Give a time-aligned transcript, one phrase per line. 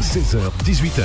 [0.00, 1.04] C'est 16h, 18h.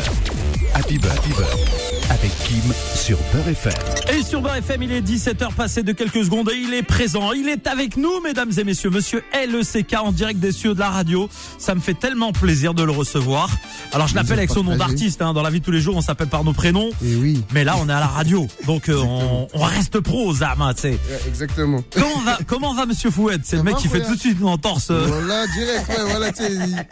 [0.74, 1.97] Happy Bird, Happy.
[2.10, 2.64] Avec Kim
[2.96, 3.74] sur Beurre FM.
[4.18, 7.34] Et sur Beurre FM, il est 17h passé de quelques secondes et il est présent.
[7.34, 8.90] Il est avec nous, mesdames et messieurs.
[8.90, 11.28] Monsieur LECK en direct des cieux de la radio.
[11.60, 13.50] Ça me fait tellement plaisir de le recevoir.
[13.92, 15.22] Alors, je l'appelle avec son nom d'artiste.
[15.22, 15.34] Hein.
[15.34, 16.90] Dans la vie de tous les jours, on s'appelle par nos prénoms.
[17.04, 17.44] Et oui.
[17.54, 18.48] Mais là, on est à la radio.
[18.66, 20.90] Donc, euh, on, on reste pro, Zama, tu sais.
[20.92, 20.98] Ouais,
[21.28, 21.84] exactement.
[21.94, 23.42] Comment va, comment va Monsieur Fouette?
[23.44, 24.92] C'est le mec va, qui fait tout de suite une entorse.
[24.92, 26.52] Voilà, direct, ouais, voilà, tu sais.
[26.54, 26.86] il-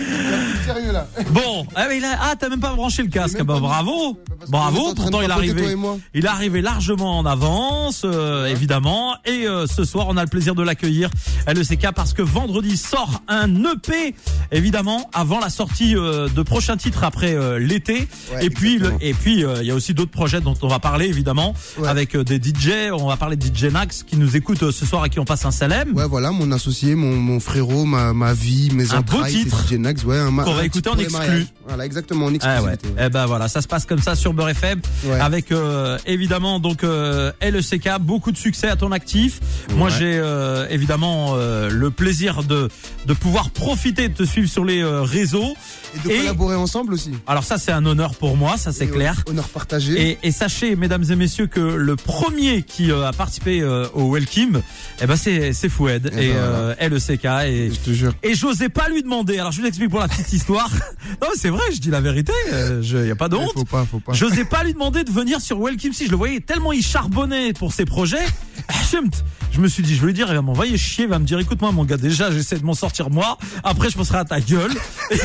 [0.00, 1.06] il est un peu sérieux là.
[1.30, 3.42] Bon, ah, mais il a- ah, t'as même pas branché le casque.
[3.42, 4.45] Bah, bravo, mis.
[4.48, 4.94] Bravo.
[4.94, 5.76] Pourtant, il est arrivé.
[6.14, 9.14] Il est arrivé largement en avance, euh, évidemment.
[9.24, 11.10] Et euh, ce soir, on a le plaisir de l'accueillir,
[11.46, 14.14] LECK, parce que vendredi sort un EP,
[14.52, 18.08] évidemment, avant la sortie euh, de prochains titres après euh, l'été.
[18.32, 20.68] Ouais, et puis, le- et puis, euh, il y a aussi d'autres projets dont on
[20.68, 21.88] va parler, évidemment, Ouais.
[21.88, 22.90] avec euh, des DJ.
[22.92, 25.44] On va parler de DJ Nax qui nous écoute ce soir et qui on passe
[25.44, 25.94] un salem.
[25.96, 29.64] Ouais, voilà, mon associé, mon, mon frérot, ma, ma vie, mes Un beau entrailles, titre.
[29.68, 31.46] c'est DJ Nax, ouais, un Qu'on va écouter en exclu.
[31.66, 32.30] Voilà, exactement, en Ah
[32.62, 32.74] ouais.
[32.74, 32.88] exclusivité.
[32.88, 33.06] ouais.
[33.06, 35.20] Eh ben voilà, ça se passe comme ça sur Beurre FM Ouais.
[35.20, 39.40] avec euh, évidemment donc euh, LECK, beaucoup de succès à ton actif.
[39.76, 42.68] Moi j'ai euh, évidemment euh, le plaisir de
[43.06, 45.54] de pouvoir profiter de te suivre sur les euh, réseaux.
[45.94, 47.12] Et de Et- collaborer ensemble aussi.
[47.26, 49.22] Alors ça c'est un honneur pour moi, ça c'est Et, clair.
[49.26, 50.10] Honneur partagé.
[50.10, 54.12] Et, et sachez, mesdames et messieurs, que le premier qui euh, a participé euh, au
[54.14, 54.62] Welcome,
[55.00, 58.12] eh ben c'est c'est Foued Eh et ben euh, LECK et Je te jure.
[58.22, 59.38] et j'osais pas lui demander.
[59.38, 60.70] Alors je vous explique pour la petite histoire.
[61.22, 62.32] non c'est vrai, je dis la vérité.
[62.52, 63.52] euh, Je y a pas de honte.
[63.54, 64.12] Faut pas, faut pas.
[64.12, 67.52] J'osais pas lui demander de venir sur Welcome si je le voyais tellement il charbonnait
[67.52, 68.24] pour ses projets.
[69.52, 71.24] Je me suis dit, je vais lui dire, il va m'envoyer chier, il va me
[71.24, 74.40] dire, écoute-moi mon gars, déjà j'essaie de m'en sortir moi, après je penserai à ta
[74.40, 74.72] gueule.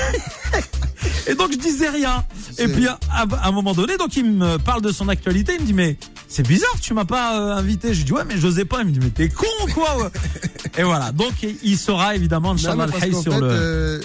[1.27, 2.23] Et donc je disais rien.
[2.57, 5.61] Et puis à, à un moment donné, donc il me parle de son actualité, il
[5.61, 5.97] me dit mais
[6.31, 7.93] c'est bizarre, tu m'as pas euh, invité.
[7.93, 8.79] Je lui dis ouais mais j'osais pas.
[8.81, 9.97] Il me dit mais t'es con quoi.
[9.97, 10.09] ouais.
[10.77, 13.47] Et voilà, donc il sera évidemment Inch'Allah qu'en sur fait, le.
[13.51, 13.99] euh,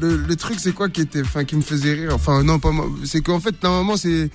[0.00, 2.10] le, le truc c'est quoi qui était, enfin, qui me faisait rire?
[2.14, 2.88] Enfin, non, pas moi.
[3.04, 4.30] C'est qu'en fait, normalement, c'est,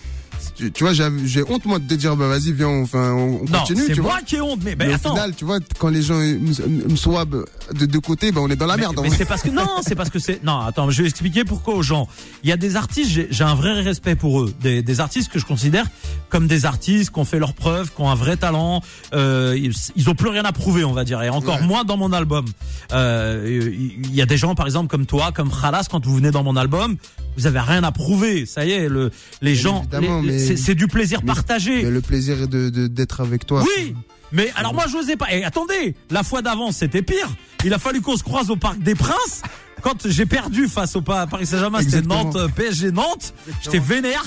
[0.56, 3.42] tu, tu vois, j'ai honte moi de te dire, bah vas-y, viens, on, enfin, on,
[3.42, 4.22] on non, continue, c'est moi vois.
[4.22, 4.60] qui ai honte.
[4.64, 8.00] Mais, ben, Mais au final, tu vois, quand les gens euh, me, swabent de deux
[8.00, 9.00] côtés, ben on est dans la Mais- merde.
[9.02, 10.60] Mais, c'est parce que non, c'est parce que c'est non.
[10.60, 12.08] Attends, je vais expliquer pourquoi aux gens.
[12.44, 15.40] Il y a des artistes, j'ai un vrai respect pour eux, des, des artistes que
[15.40, 15.86] je considère
[16.30, 18.82] comme des artistes qui ont fait leurs preuves, qui ont un vrai talent.
[19.14, 21.68] Euh, ils, ils ont plus rien à prouver, on va dire, et encore Ouais.
[21.68, 22.46] moins dans mon album.
[22.92, 23.70] Euh,
[24.04, 26.44] Il y a des gens, par exemple, comme toi, comme Khalas, quand vous venez dans
[26.44, 26.98] mon album,
[27.38, 28.46] vous avez rien à prouver.
[28.46, 29.86] Ça y est, le, les Bien gens,
[30.22, 31.84] les- les- c'est du plaisir mais- partagé.
[31.84, 33.64] Mais le plaisir de de- d'être avec toi.
[33.78, 33.96] Oui,
[34.32, 35.32] mais alors moi j'osais pas.
[35.34, 37.30] Et attendez, la fois d'avant c'était pire.
[37.66, 39.42] Il a fallu qu'on se croise au Parc des Princes.
[39.82, 42.02] Quand j'ai perdu face au Pa- Paris Saint-Germain, c'était.
[42.02, 43.34] Nantes, euh, PSG Nantes.
[43.62, 44.24] J'étais vénère.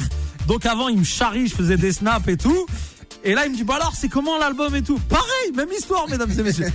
[0.46, 2.66] Donc avant il me charrie, je faisais des snaps et tout.
[3.26, 4.98] Et là il me dit bah alors c'est comment l'album et tout?
[5.08, 6.66] Pareil, même histoire mesdames et messieurs.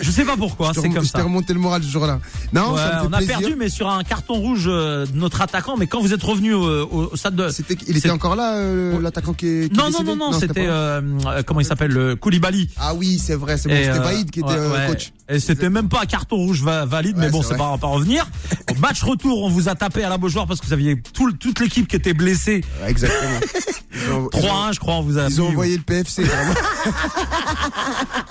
[0.00, 1.24] Je sais pas pourquoi, Je c'est comme je t'ai ça.
[1.24, 2.20] remonté le moral ce jour-là.
[2.52, 3.38] Non, Ouais, ça me fait on a plaisir.
[3.40, 5.76] perdu mais sur un carton rouge euh, de notre attaquant.
[5.76, 8.54] Mais quand vous êtes revenu au, au- au stade de C'était, il était encore là,
[8.56, 9.68] euh, l'attaquant qui est.
[9.68, 10.04] qui est non non décédé?
[10.10, 11.90] non non, c'était euh, euh, comment il s'appelle?
[11.90, 12.70] Le Koulibaly.
[12.78, 13.74] Ah oui, c'est vrai, c'est bon.
[13.76, 14.86] C'était Vaïd qui était ouais.
[14.88, 15.12] coach.
[15.28, 18.28] Et c'était même pas un carton rouge va- valide, mais bon, c'est pas, pas revenir.
[18.70, 21.32] Au match retour, on vous a tapé à la Beaujoire parce que vous aviez tout,
[21.32, 22.62] toute l'équipe qui était blessée.
[22.82, 23.40] Ouais, Exactement.
[23.92, 26.22] Ils ont- ils ont- 3-1, je crois, on vous a Ils ont envoyé le PFC.
[26.22, 26.54] vraiment.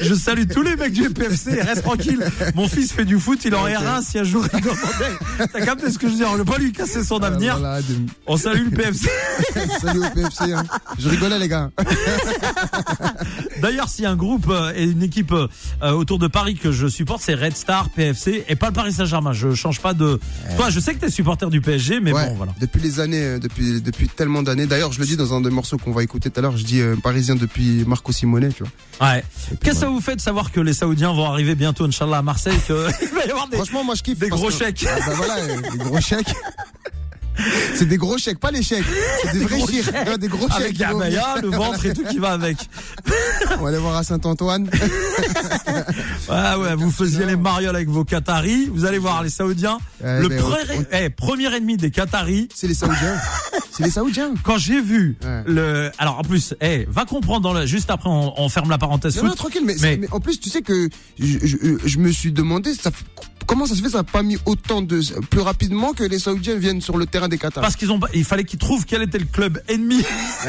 [0.00, 2.24] Je salue tous les mecs du PFC, reste tranquille.
[2.54, 3.70] Mon fils fait du foot, il est en Ok.
[3.70, 5.48] R1, si un jour il demandait.
[5.52, 6.28] T'as capté ce que je veux dire?
[6.30, 7.58] On ne veut pas lui casser son avenir.
[7.58, 7.86] Voilà, de-
[8.26, 9.08] On salue le PFC.
[9.80, 10.52] Salut au PFC.
[10.52, 10.64] hein.
[10.98, 11.70] Je rigolais les gars.
[13.62, 15.46] D'ailleurs, s'il y a un groupe euh, et une équipe euh,
[15.82, 18.92] euh, autour de Paris que je supporte, c'est Red Star, PFC et pas le Paris
[18.92, 19.32] Saint-Germain.
[19.32, 20.20] Je change pas de.
[20.56, 22.52] Toi, je sais que t'es supporter du PSG, mais ouais, bon, voilà.
[22.60, 24.66] Depuis les années, depuis depuis tellement d'années.
[24.66, 26.56] D'ailleurs, je le dis dans un des morceaux qu'on va écouter tout à l'heure.
[26.56, 29.08] Je dis euh, parisien depuis Marco Simone, tu vois.
[29.08, 29.24] Ouais.
[29.62, 32.22] Qu'est-ce que ça vous fait de savoir que les Saoudiens vont arriver bientôt, Inch'Allah, à
[32.22, 32.74] Marseille, qu'il
[33.14, 34.18] va y avoir des, Franchement, moi je kiffe.
[34.18, 34.86] des gros que- chèques.
[34.88, 36.34] Ah, bah voilà, euh, des gros chèques.
[37.74, 38.84] C'est des gros chèques, pas les chèques.
[39.24, 40.18] C'est des, vrais gros chèques.
[40.20, 40.86] Des gros Avec chèques.
[41.42, 42.56] le ventre et tout qui va avec.
[43.58, 44.70] On va aller voir à Saint-Antoine.
[46.28, 48.68] Ouais, vous faisiez les marioles avec vos Qataris.
[48.72, 49.78] Vous allez voir les Saoudiens.
[50.02, 52.48] Ouais, le on- eh, premier ennemi des Qataris.
[52.54, 53.16] C'est les Saoudiens.
[53.76, 54.34] C'est les Saoudiens.
[54.44, 55.42] Quand j'ai vu Ouais.
[55.46, 58.78] le, alors en plus, eh, va comprendre dans le, juste après on, on ferme la
[58.78, 59.28] parenthèse Non, foot.
[59.30, 60.88] non, tranquille, mais, Mais- mais en plus, tu sais que
[61.18, 62.90] je, je, je me suis demandé ça,
[63.46, 66.56] comment ça se fait, ça n'a pas mis autant de plus rapidement que les Saoudiens
[66.56, 67.62] viennent sur le terrain des Qatar.
[67.62, 70.04] Parce qu'ils ont, il fallait qu'ils trouvent quel était le club ennemi Ouais,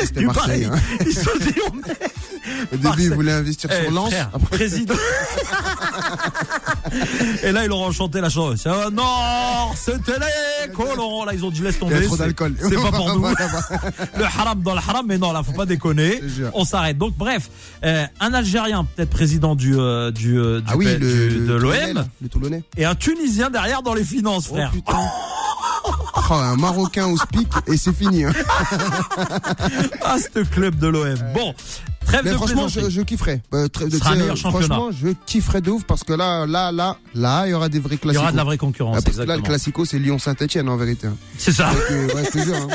[0.06, 0.80] c'était du Marseille, Paris.
[0.80, 0.98] hein.
[1.06, 4.10] Ils se sont dit, on est- Au début, ils voulaient investir Eh, sur Lens.
[4.12, 4.94] frère, Après, président.
[7.44, 8.70] Et là, ils leur ont chanté la chanson.
[8.70, 11.26] Un Nord, c'était les colons.
[11.26, 11.96] Là, ils ont dit laisse il y tomber.
[11.96, 12.56] a trop c'est- d'alcool.
[12.62, 13.26] C'est pas pour nous.
[14.18, 16.22] Le haram dans le haram, mais non, là, faut pas déconner.
[16.54, 16.98] On s'arrête.
[16.98, 17.50] Donc, bref,
[17.84, 20.98] euh, un Algérien, peut-être président du, euh, du, euh, du Ah oui, le,
[21.30, 22.64] du- de l'OM, Le Toulonnais.
[22.78, 24.72] et un Tunisien derrière dans les finances, Oh frère.
[24.72, 25.00] putain.
[26.30, 28.24] Oh, un Marocain au speak et c'est fini.
[28.26, 28.32] hein.
[30.04, 31.16] Ah, ce club de l'OM.
[31.34, 31.54] Bon,
[32.06, 33.42] trêve Mais de franchement, je, je kifferais.
[33.54, 34.66] Euh, Ce sera un tu sais, meilleur championnat.
[34.68, 37.80] Franchement, je kifferais de ouf parce que là, là, là, là, il y aura des
[37.80, 38.96] vrais Il y aura de la vraie concurrence.
[39.04, 39.46] parce que là, le exactement.
[39.48, 41.08] classico, c'est Lyon-Saint-Etienne en vérité.
[41.08, 41.16] hein.
[41.38, 41.72] C'est ça.
[41.72, 42.68] Donc, euh, ouais, je te jure, hein.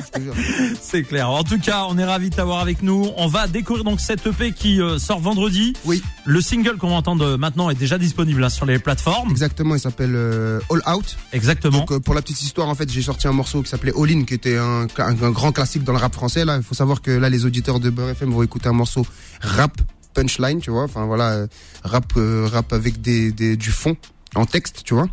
[0.81, 1.31] C'est clair.
[1.31, 3.11] En tout cas, on est ravis de t'avoir avec nous.
[3.17, 5.75] On va découvrir donc cette EP qui euh, sort vendredi.
[5.85, 9.31] Oui, Le single qu'on va entendre maintenant est déjà disponible hein, sur les plateformes.
[9.31, 9.75] exactement.
[9.75, 11.17] Il s'appelle euh, All Out.
[11.32, 11.79] Exactement.
[11.79, 14.11] Donc, euh, pour la petite histoire, en fait, j'ai sorti un morceau qui s'appelait All
[14.11, 16.44] In, qui était un, un, un grand classique dans le rap français.
[16.44, 19.06] Là, il faut savoir que là, les auditeurs de Beurre FM vont écouter un morceau
[19.40, 19.81] rap
[20.14, 20.84] punchline, tu vois.
[20.84, 21.46] Enfin voilà, euh,
[21.84, 23.96] rap, euh, rap avec des, des, du fond
[24.34, 25.06] en texte, tu vois.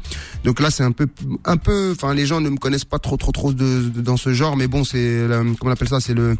[0.43, 1.07] Donc là, c'est un peu,
[1.45, 1.91] un peu.
[1.95, 4.55] Enfin, les gens ne me connaissent pas trop, trop, trop de, de- dans ce genre,
[4.57, 6.37] mais bon, c'est, comment on appelle ça, c'est le,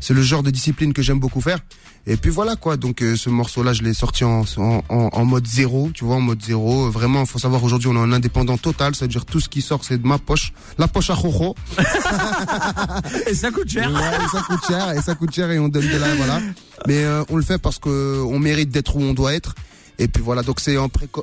[0.00, 1.58] c'est le genre de discipline que j'aime beaucoup faire.
[2.06, 2.76] Et puis voilà quoi.
[2.76, 6.20] Donc euh, ce morceau-là, je l'ai sorti en, en, en, mode zéro, tu vois, en
[6.20, 6.86] mode zéro.
[6.86, 9.84] Euh, Vraiment, faut savoir aujourd'hui, on est en indépendant total, c'est-à-dire tout ce qui sort,
[9.84, 11.54] c'est de ma poche, la poche à Jojo.
[13.30, 13.90] Et ça coûte cher.
[13.90, 16.40] Ouais, et ça coûte cher, et ça coûte cher, et on donne de là, voilà.
[16.86, 19.54] Mais euh, on le fait parce que on mérite d'être où on doit être.
[19.98, 20.76] Et puis voilà, donc c'est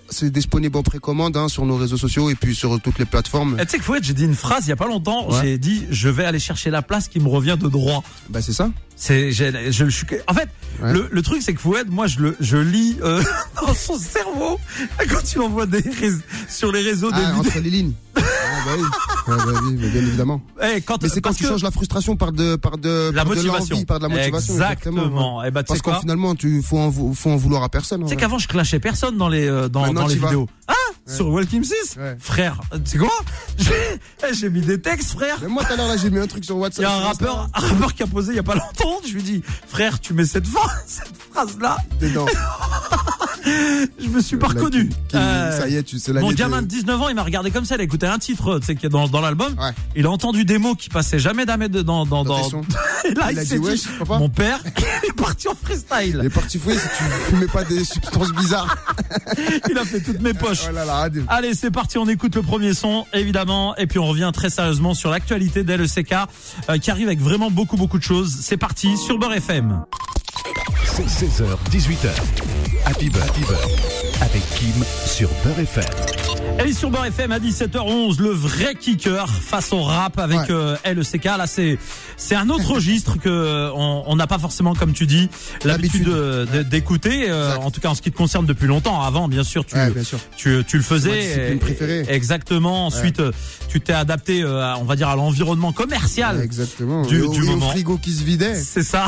[0.10, 3.58] c'est disponible en précommande hein, sur nos réseaux sociaux et puis sur toutes les plateformes.
[3.60, 5.30] Eh, Tu sais que Fouette, j'ai dit une phrase il y a pas longtemps.
[5.30, 5.40] Ouais.
[5.42, 8.04] J'ai dit je vais aller chercher la place qui me revient de droit.
[8.30, 8.70] Bah c'est ça.
[9.02, 9.46] C'est, je,
[9.86, 10.06] le suis.
[10.28, 10.50] En fait,
[10.82, 10.94] Ouais.
[10.94, 13.22] le, le truc c'est que Fouette, moi je le, je lis euh,
[13.68, 14.60] dans son cerveau
[15.10, 15.84] quand il envoie des
[16.48, 17.40] sur les réseaux des Ah, vidéos.
[17.40, 17.94] entre les lignes.
[18.52, 18.84] Ah, bah oui.
[19.34, 20.42] Ouais, bah oui, mais bien évidemment.
[20.62, 23.10] Eh, quand, Mais c'est quand parce tu que changes la frustration par de par de
[23.14, 24.54] la par de motivation, l'envie, par de la motivation.
[24.54, 25.44] exactement.
[25.46, 27.70] Et bah tu Parce sais qu'en quoi finalement, tu faut en, faut en vouloir à
[27.70, 28.04] personne.
[28.04, 28.16] vrai.
[28.18, 30.32] qu'avant je clashais personne dans les euh, dans, Maintenant, dans les t'y vas.
[31.16, 32.16] Sur Welcome 6 Ouais.
[32.20, 33.10] Frère, tu sais quoi
[33.58, 33.72] J'ai
[34.30, 35.38] eh, j'ai mis des textes, frère.
[35.42, 36.84] Mais moi tout à l'heure là, j'ai mis un truc sur Il WhatsApp.
[36.84, 39.00] y a un rappeur, un rappeur qui a posé il y a pas longtemps.
[39.06, 41.78] Je lui dis, frère, tu mets cette phrase, cette phrase là.
[42.00, 42.26] dedans.
[44.02, 44.90] Je me suis pas reconnu.
[44.90, 47.16] qui- qui- Euh, Ça y est, tu sais la Mon gamin de 19 ans, il
[47.16, 49.22] m'a regardé comme ça, il a écouté un titre, tu sais, qui est dans, dans
[49.22, 49.54] l'album.
[49.60, 49.72] Ouais.
[49.96, 52.48] Il a entendu des mots qui passaient jamais d'Ahmed dans, dans, Dans.
[53.06, 54.18] Et là, Il il, a s'est dit, papa.
[54.20, 54.60] mon père,
[55.04, 56.22] il est parti en Il freestyle.
[56.24, 57.04] est parti fouiller si tu
[57.36, 58.78] fumais pas des substances bizarres.
[59.70, 60.64] Il a fait toutes mes poches.
[60.70, 61.26] Oh là là, adieu.
[61.28, 64.94] Allez, c'est parti, on écoute le premier son, évidemment, et puis on revient très sérieusement
[64.94, 66.14] sur l'actualité d'LECK,
[66.70, 68.38] euh, qui arrive avec vraiment beaucoup, beaucoup de choses.
[68.42, 69.82] C'est parti sur Beurre FM.
[70.86, 72.10] C'est 16h, 18h.
[72.86, 73.26] Happy Beurre.
[74.22, 76.29] Avec Kim sur Beurre FM.
[76.62, 80.46] Elle est sur Beurre FM à 17h11, le vrai kicker face au rap avec Ouais.
[80.50, 81.24] euh, LECK.
[81.24, 81.78] Là, c'est
[82.18, 85.30] c'est un autre registre que on n'a pas forcément, comme tu dis,
[85.64, 86.54] l'habitude L'habitude.
[86.58, 87.30] de- d'écouter.
[87.30, 89.02] euh, en tout cas, en ce qui te concerne depuis longtemps.
[89.02, 90.20] Avant, bien sûr, tu Ouais, bien sûr.
[90.36, 91.60] tu, tu le faisais.
[91.62, 92.12] ma.
[92.14, 92.88] Exactement.
[92.88, 93.32] Ensuite, euh,
[93.70, 96.42] tu t'es adapté, euh, à, on va dire, à l'environnement commercial.
[96.42, 97.06] Exactement.
[97.06, 97.70] Du- au, du et au moment.
[97.70, 98.56] frigo qui se vidait.
[98.56, 99.06] C'est ça,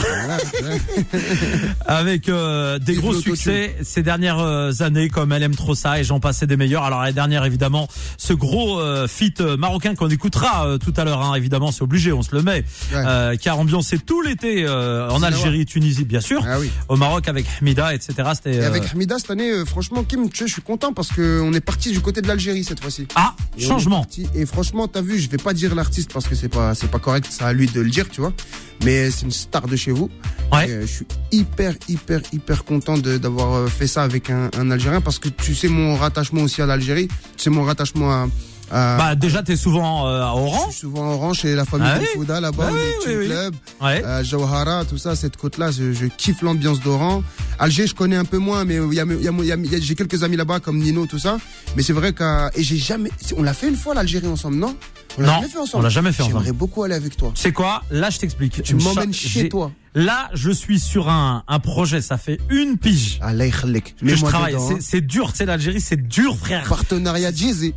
[1.86, 6.06] avec euh, des Vive gros succès ces dernières années, comme Elle aime trop ça et
[6.06, 6.84] j'en passais des meilleurs.
[6.86, 11.04] Alors l'année dernière, évidemment, ce gros euh, feat euh, marocain qu'on écoutera euh, tout à
[11.04, 13.04] l'heure, hein, évidemment, c'est obligé, on se le met, Ouais.
[13.06, 15.22] euh, qui a ambiancé tout l'été euh, en.
[15.22, 16.70] Algérie, Tunisie, bien sûr, Ah oui.
[16.90, 18.14] au Maroc avec Hamida, etc.
[18.34, 20.94] C'était Et euh, avec Hamida cette année, euh, franchement, Kim, tu sais, je suis content
[20.94, 23.08] parce que on est parti du côté de l'Algérie cette fois-ci.
[23.16, 24.06] ah Et changement.
[24.36, 27.00] Et franchement, t'as vu, je vais pas dire l'artiste parce que c'est pas, c'est pas
[27.00, 28.34] correct, c'est à lui de le dire, tu vois.
[28.84, 30.10] Mais c'est une star de chez vous.
[30.52, 30.68] Ouais.
[30.68, 34.72] Et, euh, je suis hyper, hyper, hyper content d'avoir euh, fait ça avec un, un
[34.72, 37.08] Algérien parce que tu sais mon rattachement aussi à l'Algérie,
[37.38, 38.28] sais mon rattachement à,
[38.72, 40.70] à- Bah déjà t'es souvent euh, à je Oran.
[40.72, 42.74] suis souvent orange chez la famille Ah oui Fouda là-bas, Ah
[43.08, 43.28] oui, oui,
[43.82, 44.02] Ouais.
[44.06, 47.24] euh, Jawhara, tout ça, cette côte-là, je, je kiffe l'ambiance d'Oran.
[47.60, 50.24] Alger, je connais un peu moins, mais y a, y a- y a- j'ai quelques
[50.24, 51.38] amis là-bas comme Nino, tout ça.
[51.76, 54.76] Mais c'est vrai qu'à et j'ai jamais, on l'a fait une fois l'Algérie ensemble, non?
[55.18, 55.42] On Non,
[55.74, 56.38] on l'a jamais fait ensemble.
[56.40, 57.32] J'aimerais beaucoup aller avec toi.
[57.36, 58.64] Sais quoi Là, je t'explique.
[58.64, 59.72] Tu m'emmènes chez toi.
[59.94, 62.00] Là, je suis sur un, un projet.
[62.02, 63.98] Ça fait une pige yakhlik.
[63.98, 64.56] que je travaille.
[64.58, 64.82] C'est-.
[64.82, 66.64] C'est dur, tu sais, l'Algérie, c'est dur, frère.
[66.70, 67.66] Partenariat vu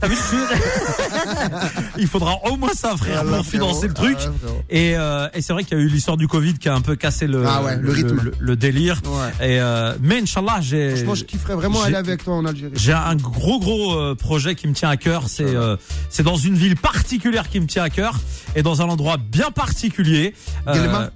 [1.98, 4.16] Il faudra au moins ça, frère, Voilà, pour financer le truc.
[4.20, 4.48] Ah.
[4.70, 6.80] Et, euh, et c'est vrai qu'il y a eu l'histoire du Covid qui a un
[6.82, 8.20] peu cassé le, Ah ouais, le rythme.
[8.22, 9.00] le, le délire.
[9.06, 9.48] Ouais.
[9.48, 12.72] Et euh, mais Inch'Allah, j'ai Franchement, je kifferais vraiment aller avec toi en Algérie.
[12.76, 15.24] j'ai un gros gros euh, projet qui me tient à cœur.
[15.28, 15.76] C'est euh,
[16.10, 18.18] c'est dans une ville particulière qui me tient à cœur
[18.54, 20.34] et dans un endroit bien particulier.
[20.68, 21.08] Euh,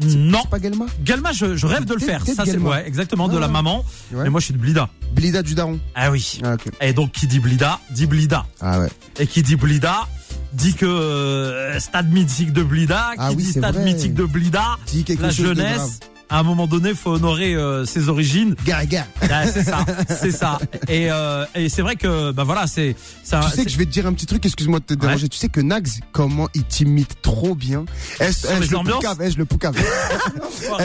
[0.00, 0.42] Non.
[0.50, 2.26] Pas Gelma Galma, je, je rêve de le faire.
[2.26, 3.40] Ça, c'est ouais, exactement de Ah.
[3.40, 3.84] la maman.
[4.12, 4.24] Ouais.
[4.24, 4.88] Mais moi, je suis de Blida.
[5.12, 5.78] Blida du Daron.
[5.94, 6.40] Ah oui.
[6.44, 6.56] Ah.
[6.80, 8.44] Et donc, qui dit Blida, dit Blida.
[8.60, 8.88] Ah ouais.
[9.20, 10.08] Et qui dit Blida,
[10.52, 13.10] dit que euh, stade mythique de Blida.
[13.12, 13.84] Qui Ah oui, dit stade vrai.
[13.84, 16.00] mythique de Blida, quelque la jeunesse.
[16.30, 18.54] À un moment donné, faut honorer euh, ses origines.
[18.64, 19.06] Gars, gars.
[19.30, 19.84] Ah, c'est ça,
[20.20, 20.58] c'est ça.
[20.88, 23.90] Et, euh, et c'est vrai que, bah voilà, c'est, Tu sais que je vais te
[23.90, 25.28] dire un petit truc, excuse-moi de te déranger.
[25.28, 27.84] Tu sais que Nags, comment il t'imite trop bien.
[28.20, 29.74] Est-ce je le poucave, est-ce le poucave?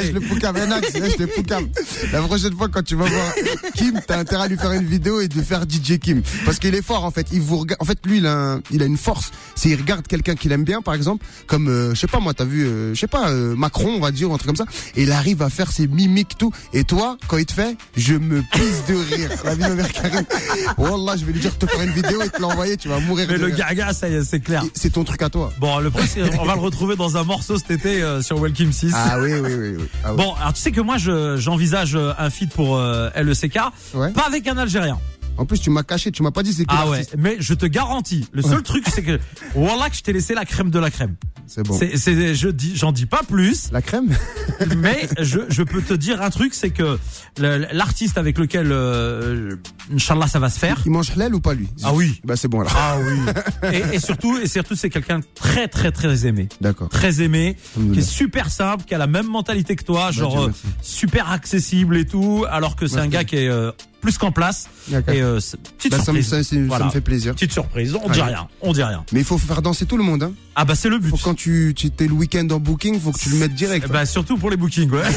[0.04, 1.64] Je le poucave, eh, Nags, je le poucave?
[2.12, 3.34] La prochaine fois, quand tu vas voir
[3.76, 6.22] Kim, t'as intérêt à lui faire une vidéo et de faire DJ Kim.
[6.46, 7.28] Parce qu'il est fort, en fait.
[7.32, 9.32] Il vous regarde, en fait, lui, il a, un- il a une force.
[9.56, 12.34] C'est, il regarde quelqu'un qu'il aime bien, par exemple, comme, euh, je sais pas, moi,
[12.34, 14.66] t'as vu, je sais pas, Macron, on va dire, ou un truc comme ça.
[14.96, 16.52] Et il arrive à faire ses mimiques, tout.
[16.74, 19.30] Et toi, quand il te fait, je me pisse de rire.
[19.44, 20.24] La vie de ma mère Karim.
[20.78, 23.00] Wallah, je vais lui dire de te faire une vidéo et te l'envoyer, tu vas
[23.00, 23.58] mourir mais de le rire.
[23.70, 24.64] gaga, ça y est, c'est clair.
[24.74, 25.52] C'est ton truc à toi.
[25.60, 28.72] Bon, le principe, on va le retrouver dans un morceau cet été euh, sur Welcome
[28.74, 28.92] 6.
[28.96, 29.84] Ah oui, oui, oui, oui.
[30.04, 30.18] Ah, oui.
[30.18, 33.60] Bon, alors tu sais que moi, je, j'envisage euh, un feat pour euh, LECK,
[33.94, 34.12] Ouais.
[34.12, 34.98] pas avec un Algérien.
[35.40, 37.54] En plus, tu m'as caché, tu m'as pas dit c'est qui Ah ouais, mais je
[37.54, 39.20] te garantis, le seul truc, c'est que
[39.56, 41.16] voilà que je t'ai laissé la crème de la crème.
[41.48, 41.76] C'est bon.
[41.76, 44.16] C'est, c'est, je dis, j'en dis pas plus, La crème?
[44.78, 47.00] Mais je, je peux te dire un truc, c'est que
[47.40, 49.56] le- l'artiste avec lequel, euh,
[49.92, 50.80] Inch'Allah, ça va se faire.
[50.86, 51.68] Il mange halal ou pas lui?
[51.84, 52.22] Ah oui.
[52.24, 52.74] Bah c'est bon alors.
[52.76, 53.72] Ah oui.
[53.74, 56.50] Et, et surtout, et surtout, c'est quelqu'un de très, très, très aimé.
[56.62, 56.90] D'accord.
[56.90, 58.02] Très aimé, qui Alhamdoulilah.
[58.04, 60.62] est super simple, qui a la même mentalité que toi, genre Dieu euh, merci.
[60.98, 64.68] super accessible et tout, alors que c'est un gars qui est euh, plus qu'en place.
[64.92, 65.40] Et euh,
[65.78, 66.70] petite Bah, ça, me, surprise.
[66.70, 67.34] ça, me fait plaisir.
[67.34, 68.34] Petite surprise, on dit Allez.
[68.34, 69.04] rien, on dit rien.
[69.12, 70.24] Mais il faut faire danser tout le monde.
[70.24, 70.34] Hein.
[70.56, 71.10] Ah bah c'est le but.
[71.10, 73.86] Faut quand tu tu t'es le week-end en booking, faut que tu le mettes direct.
[73.90, 75.04] Eh Bah surtout pour les bookings, ouais.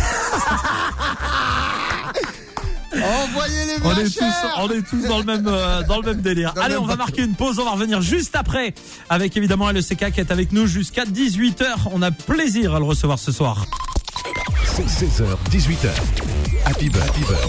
[2.94, 6.20] Envoyez les On est tous, on est tous dans le même, euh, dans le même
[6.20, 6.52] délire.
[6.54, 7.58] Dans Allez, même on va marquer une pause.
[7.58, 8.74] On va revenir juste après
[9.08, 11.64] avec évidemment LECK qui est avec nous jusqu'à 18h.
[11.92, 13.66] On a plaisir à le recevoir ce soir.
[14.66, 15.88] C'est 16h, 18h.
[16.66, 17.48] Happy Beurre, Happy Beurre.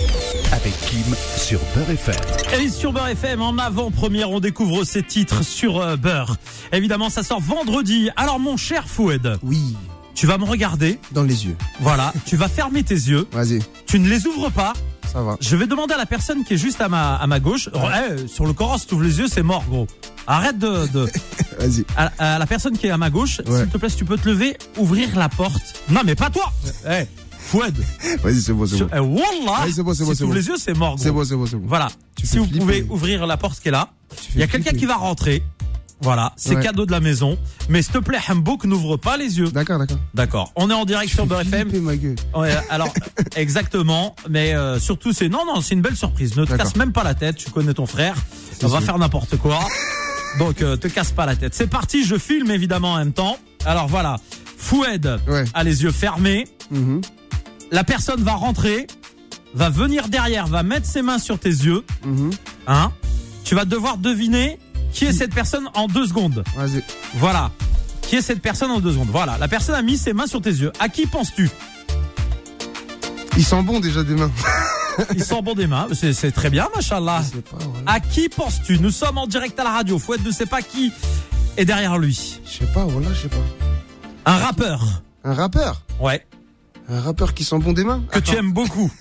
[0.64, 2.16] Avec Kim sur Beurre FM.
[2.62, 6.38] Et sur Beurre FM, en avant-première, on découvre ces titres sur euh, Beurre.
[6.72, 8.10] Évidemment, ça sort vendredi.
[8.16, 9.76] Alors, mon cher Foued, Oui,
[10.16, 11.00] tu vas me regarder.
[11.12, 11.58] dans les yeux.
[11.82, 13.28] Voilà, tu vas fermer tes yeux.
[13.34, 14.72] Vas-y, Tu ne les ouvres pas.
[15.12, 15.36] ça va.
[15.42, 17.70] Je vais demander à la personne qui est juste à ma, à ma gauche.
[17.76, 19.88] Eh, sur le Coran, si tu ouvres les yeux, c'est mort, gros.
[20.28, 21.10] Arrête de, de,
[21.60, 21.84] Vas-y.
[21.98, 23.60] à, à la personne qui est à ma gauche, Ouais.
[23.60, 25.82] s'il te plaît, si tu peux te lever, ouvrir la porte.
[25.90, 26.54] Non, mais pas toi.
[26.90, 27.04] Eh,
[27.54, 27.76] Foued.
[28.24, 28.96] Vas-y, c'est bon, c'est Sur- bon.
[28.96, 29.68] eh, Wallah.
[29.72, 30.34] C'est bon, c'est bon, bon.
[30.34, 30.96] les yeux, c'est mort.
[30.98, 31.68] C'est bon, c'est bon, c'est bon.
[31.68, 31.90] Voilà.
[32.24, 33.90] Si vous pouvez ouvrir la porte qui est là.
[34.34, 35.44] Il y a quelqu'un qui va rentrer.
[36.02, 36.64] Voilà, c'est Ouais.
[36.64, 37.38] cadeau de la maison.
[37.70, 39.50] Mais s'il te plaît, Hambouk, n'ouvre pas les yeux.
[39.52, 39.98] D'accord, d'accord.
[40.16, 40.52] D'accord.
[40.56, 41.70] On est en direct sur Beurre FM.
[41.70, 42.16] Flipper, ma gueule.
[42.36, 42.92] Ouais, alors,
[43.38, 44.16] exactement.
[44.30, 46.36] Mais euh, surtout, c'est non, non, c'est une belle surprise.
[46.36, 47.38] Ne te casse même pas la tête.
[47.38, 48.16] Tu connais ton frère.
[48.64, 48.86] On va sûr.
[48.88, 49.60] faire n'importe quoi.
[50.40, 51.54] Donc, euh, te casse pas la tête.
[51.54, 52.04] C'est parti.
[52.04, 53.38] Je filme évidemment en même temps.
[53.66, 54.18] Alors voilà.
[54.58, 55.46] Foued Ouais.
[55.54, 56.48] a les yeux fermés.
[56.72, 57.02] Mhm.
[57.74, 58.86] La personne va rentrer,
[59.56, 61.84] va venir derrière, va mettre ses mains sur tes yeux.
[62.06, 62.30] Mhm.
[62.68, 62.92] Hein
[63.44, 64.60] Tu vas devoir deviner
[64.92, 66.44] qui est cette personne en deux secondes.
[66.56, 66.84] Vas-y.
[67.16, 67.50] Voilà.
[68.04, 69.40] Qui est cette personne en deux secondes Voilà.
[69.40, 70.72] La personne a mis ses mains sur tes yeux.
[70.80, 71.50] À qui penses-tu?
[73.38, 74.32] Ils sont bons déjà des mains.
[75.16, 75.88] Ils sont bons des mains.
[75.94, 77.24] C'est c'est très bien, machallah.
[77.24, 77.92] Je sais pas, voilà.
[77.92, 78.78] À qui penses-tu?
[78.78, 79.98] Nous sommes en direct à la radio.
[79.98, 80.94] Fouette ne sait pas qui
[81.58, 82.40] est derrière lui.
[82.46, 84.32] Je sais pas, voilà, je sais pas.
[84.32, 84.86] Un rappeur.
[85.24, 85.82] Un rappeur?
[86.00, 86.24] Ouais.
[86.90, 88.92] Un rappeur qui sent bon des mains Que tu aimes beaucoup.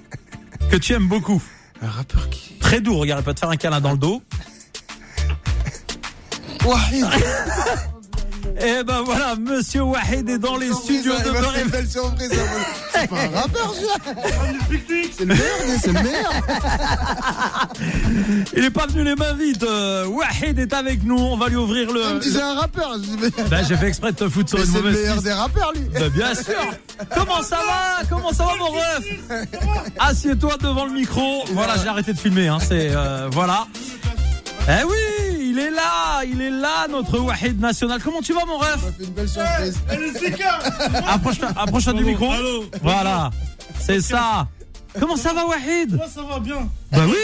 [0.70, 1.42] que tu aimes beaucoup.
[1.82, 2.54] Un rappeur qui.
[2.58, 2.96] Très doux.
[2.96, 4.22] Regarde, il peut te faire un câlin dans le dos.
[6.64, 7.06] Wahid
[8.58, 11.68] Et ben voilà, Monsieur Wahid est dans les studios de Beurre une FM.
[11.70, 12.30] belle surprise.
[12.92, 13.74] C'est pas un rappeur,
[15.16, 16.32] C'est le meilleur, c'est le meilleur
[18.56, 19.62] Il est pas venu les mains vides.
[19.64, 21.18] Euh, Wahid est avec nous.
[21.18, 22.14] On va lui ouvrir le.
[22.14, 22.96] me disait un rappeur.
[23.50, 25.72] Ben, j'ai fait exprès de te foutre sur une c'est le mauvaise meilleur des rappeurs,
[25.74, 26.54] lui Ben, bien sûr.
[27.14, 28.06] Comment ça va?
[28.08, 29.04] Comment ça va mon ref?
[29.98, 31.44] Assieds-toi devant le micro.
[31.52, 32.48] Voilà, j'ai arrêté de filmer.
[32.48, 32.58] Hein.
[32.60, 33.66] C'est euh, voilà.
[34.68, 34.96] Eh oui,
[35.56, 38.00] il est là, il est là, notre Wahid national.
[38.02, 39.78] Comment tu vas mon ref Ça fait une belle surprise.
[41.08, 42.30] Approche-toi, approche-toi du micro.
[42.30, 43.30] Allô Voilà,
[43.80, 44.46] c'est ça.
[45.00, 45.94] Comment ça va Wahid?
[45.94, 46.68] Moi ça va bien.
[46.92, 47.14] Bah oui,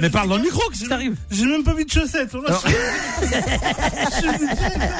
[0.00, 2.30] mais parle dans le micro, qu'est-ce qui t'arrive J'ai même pas mis de chaussettes.
[2.32, 2.70] Voilà, je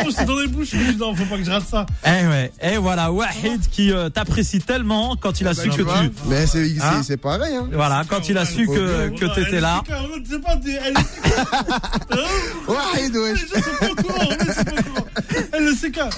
[0.07, 0.69] je suis dans les bouches.
[0.73, 1.87] Je me dis non, faut pas que je rate ça.
[2.07, 5.83] Eh ouais, et voilà, Wahid qui euh, t'apprécie tellement quand il a su Bah, que
[5.83, 6.13] tu.
[6.29, 7.69] Mais c'est c'est- Hein c'est pareil, hein.
[7.73, 9.83] Voilà, quand il a su que, que t'étais là.
[9.89, 9.93] est
[12.69, 13.45] Wahid, Les wesh.
[15.53, 16.11] Elle le sait courant.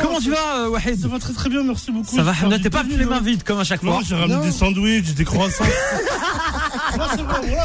[0.00, 2.14] Comment tu vas, euh, Wahid Ça va très très bien, merci beaucoup.
[2.14, 4.00] Ça va, t'es pas venu les mains vides comme à chaque fois.
[4.06, 5.64] J'ai ramené des sandwichs, des croissants.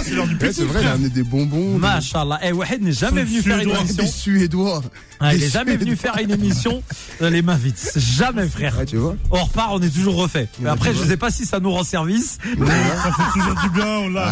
[0.03, 1.77] C'est l'heure du c'est vrai, il a amené des bonbons.
[1.77, 2.39] Machallah.
[2.43, 4.03] Eh, Wahed n'est jamais venu faire une émission.
[4.03, 4.81] Des Suédois.
[5.19, 6.83] Ah, il Des est jamais venu faire une émission
[7.21, 7.75] les mains vides.
[7.95, 8.77] Jamais, frère.
[8.77, 9.15] Ouais, tu vois.
[9.31, 10.49] On repart, on est toujours refait.
[10.59, 11.07] Mais Ouais, après, je vois.
[11.07, 12.37] sais pas si ça nous rend service.
[12.57, 14.31] Ça fait toujours du bien, on l'a.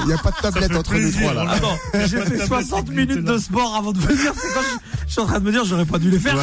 [0.00, 1.50] Il n'y a pas de tablette entre nous plaisir, trois là.
[1.52, 4.32] Attends, j'ai fait tablette 60 qui minutes de sport avant de venir.
[4.36, 6.36] C'est quand je, je suis en train de me dire, j'aurais pas dû les faire.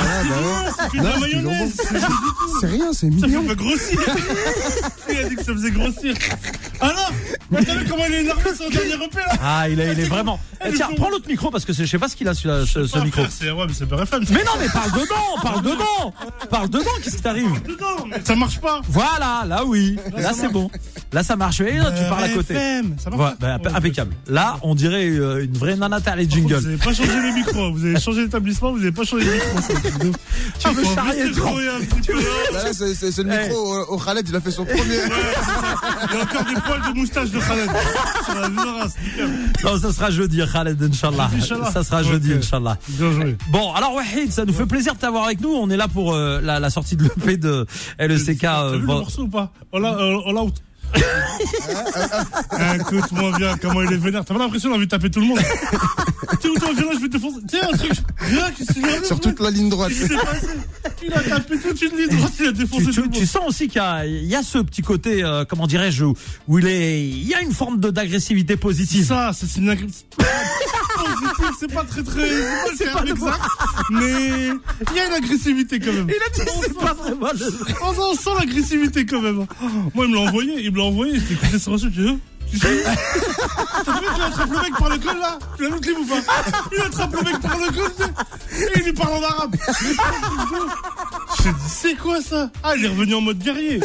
[2.61, 3.43] C'est rien, c'est Ça mignon.
[3.47, 3.99] fait grossir.
[5.09, 6.13] Il a dit que ça faisait grossir.
[6.79, 7.11] Alors,
[7.51, 9.99] t'as vu comment il est énervé sur le dernier repas là Ah, il est, il
[9.99, 10.39] est vraiment.
[10.65, 12.85] Eh, tiens, prends l'autre micro parce que je sais pas ce qu'il a celui-là, ce,
[12.85, 13.21] ce Ah, micro.
[13.29, 14.23] C'est ouais, mais c'est BRFM.
[14.29, 16.13] Mais non, mais parle dedans, parle dedans,
[16.49, 16.85] parle dedans.
[17.03, 17.49] Qu'est-ce qui t'arrive
[18.09, 18.81] mais ça marche pas.
[18.87, 20.69] Voilà, là oui, là c'est bon.
[21.13, 21.61] Là ça marche.
[21.61, 22.53] Et là, tu parles à côté.
[22.97, 23.57] Ça marche Ouais, pas.
[23.57, 24.13] bah, impeccable.
[24.27, 26.55] Là, on dirait euh, une vraie nanata les Vous jingles.
[26.55, 29.59] avez pas changé les micros, vous avez changé l'établissement, vous avez pas changé les micros.
[29.65, 30.11] c'est un truc de-
[30.59, 31.79] Tu veux charrier peu, hein.
[32.53, 33.43] Bah là, c'est c'est- c'est le Eh.
[33.47, 34.79] micro au, au Khaled, il a fait son premier.
[34.81, 37.69] Il y a encore des poils de moustache de Khaled.
[38.25, 39.29] Sur la race, nickel.
[39.63, 41.29] Non, ça sera jeudi, Khaled, Inch'Allah.
[41.35, 41.71] Inch'Allah.
[41.71, 42.37] Ça sera jeudi, Ok.
[42.39, 42.77] Inch'Allah.
[42.89, 43.37] Bien joué.
[43.51, 45.49] Bon, alors Wahid, ça nous fait plaisir de t'avoir avec nous.
[45.53, 47.65] On est là pour euh, la, la sortie de l'EP de
[47.99, 48.39] LECK.
[48.41, 50.37] T'as euh, vu le vend- morceau ou pas All out.
[50.37, 50.53] out.
[52.79, 54.25] Écoute-moi bien comment il est vénère.
[54.25, 55.39] T'as pas l'impression d'avoir taper tout le monde
[56.39, 57.39] Tiens, toi, viens là, je vais te foncer.
[57.47, 57.91] Tiens, un truc.
[58.27, 59.89] Viens, qu'est-ce qui s'est passé Sur toute la ligne droite.
[59.89, 60.47] Qu'est-ce qui s'est passé
[61.05, 63.11] Il a tapé toute une ligne droite, il a défoncé tu, tout le tu- monde.
[63.13, 66.13] tu sens aussi qu'il y y a ce petit côté, euh, comment dirais-je, où,
[66.47, 69.05] où il est, il y a une forme de d'agressivité positive.
[69.05, 70.17] Ça, c'est une agressivité.
[71.59, 72.29] C'est pas très très.
[72.77, 73.39] C'est pas, pas exact,
[73.91, 74.49] mais
[74.91, 76.07] il y a une agressivité quand même.
[76.09, 77.27] Il a dit c'est pas vraiment.
[77.83, 79.45] On sent- l'agressivité quand même.
[79.93, 82.19] Moi, il me l'a envoyé, il me l'a envoyé, j'ai écouté sur dit, hein,
[82.51, 82.83] tu sais,
[83.85, 86.15] t'as vu qu'il attrape le mec par le col là Tu l'as le ou pas
[86.75, 87.91] Il attrape le mec par le col,
[88.57, 89.55] et il lui parle en arabe.
[91.67, 93.79] C'est quoi ça Ah, il est revenu en mode guerrier.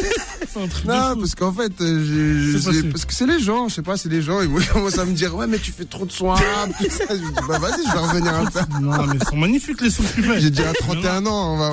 [0.51, 1.19] C'est un truc de Non, fou.
[1.21, 4.21] parce qu'en fait, euh, j'ai- parce que c'est les gens, je sais pas, c'est les
[4.21, 6.89] gens, ils commencent à me dire, ouais, mais tu fais trop de soins arabes, tout
[6.89, 7.03] ça.
[7.09, 8.59] Je dis, bah vas-y, je vais revenir un peu.
[8.81, 10.39] Non, mais ils sont magnifiques les sons que tu fais.
[10.41, 11.71] J'ai déjà 31 ans, on va,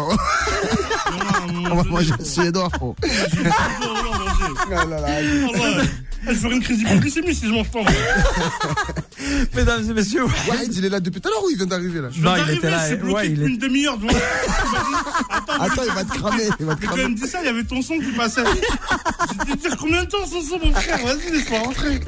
[1.70, 2.96] on va manger un suédois, frérot.
[6.24, 7.80] Je vais faire une crise d'hypoglycémie si je mange pas.
[9.54, 12.00] Mesdames et messieurs, Ouais, il est là depuis tout à l'heure ou il vient d'arriver
[12.00, 12.08] là?
[12.10, 13.58] Je viens Non, il d'arriver, était là, je suis ouais, bloqué il depuis est- une
[13.58, 13.98] demi-heure.
[13.98, 14.08] devant-
[15.30, 17.02] Attends, Attends, il va te cramer, il va te quand cramer.
[17.02, 18.42] même dit ça, il y avait ton son qui passait.
[18.44, 20.98] J'ai dit dire combien de temps son son, mon frère?
[21.04, 22.00] Vas-y, laisse-moi rentrer.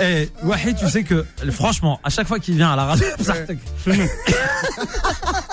[0.00, 3.06] eh, Wahid, tu sais que, franchement, à chaque fois qu'il vient à la radio.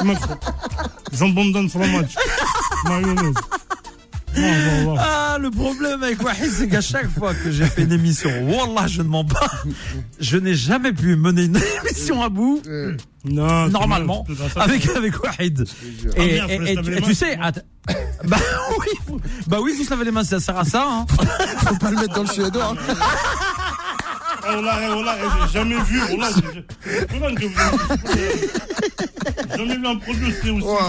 [0.04, 0.38] Macron.
[1.14, 2.16] Jambon le match.
[2.86, 3.34] Mayonnaise.
[4.98, 8.88] Ah, le problème avec Wahid, c'est qu'à chaque fois que j'ai fait une émission, Wallah,
[8.88, 9.50] je ne mens pas,
[10.20, 12.62] je n'ai jamais pu mener une émission à bout,
[13.26, 15.66] Non, normalement, avec, avec Wahid.
[16.18, 17.66] Ah, Et, laver tu, et sais, att-
[18.24, 18.38] bah
[18.80, 19.16] oui,
[19.48, 21.06] bah oui, vous se lavez les mains, ça sert à ça, hein.
[21.66, 22.74] faut pas le mettre dans le suédois.
[22.74, 22.96] hein.
[24.50, 26.00] J'ai jamais vu.
[29.58, 30.50] Jamais vu un produit aussi.
[30.52, 30.80] aussi- Waouh.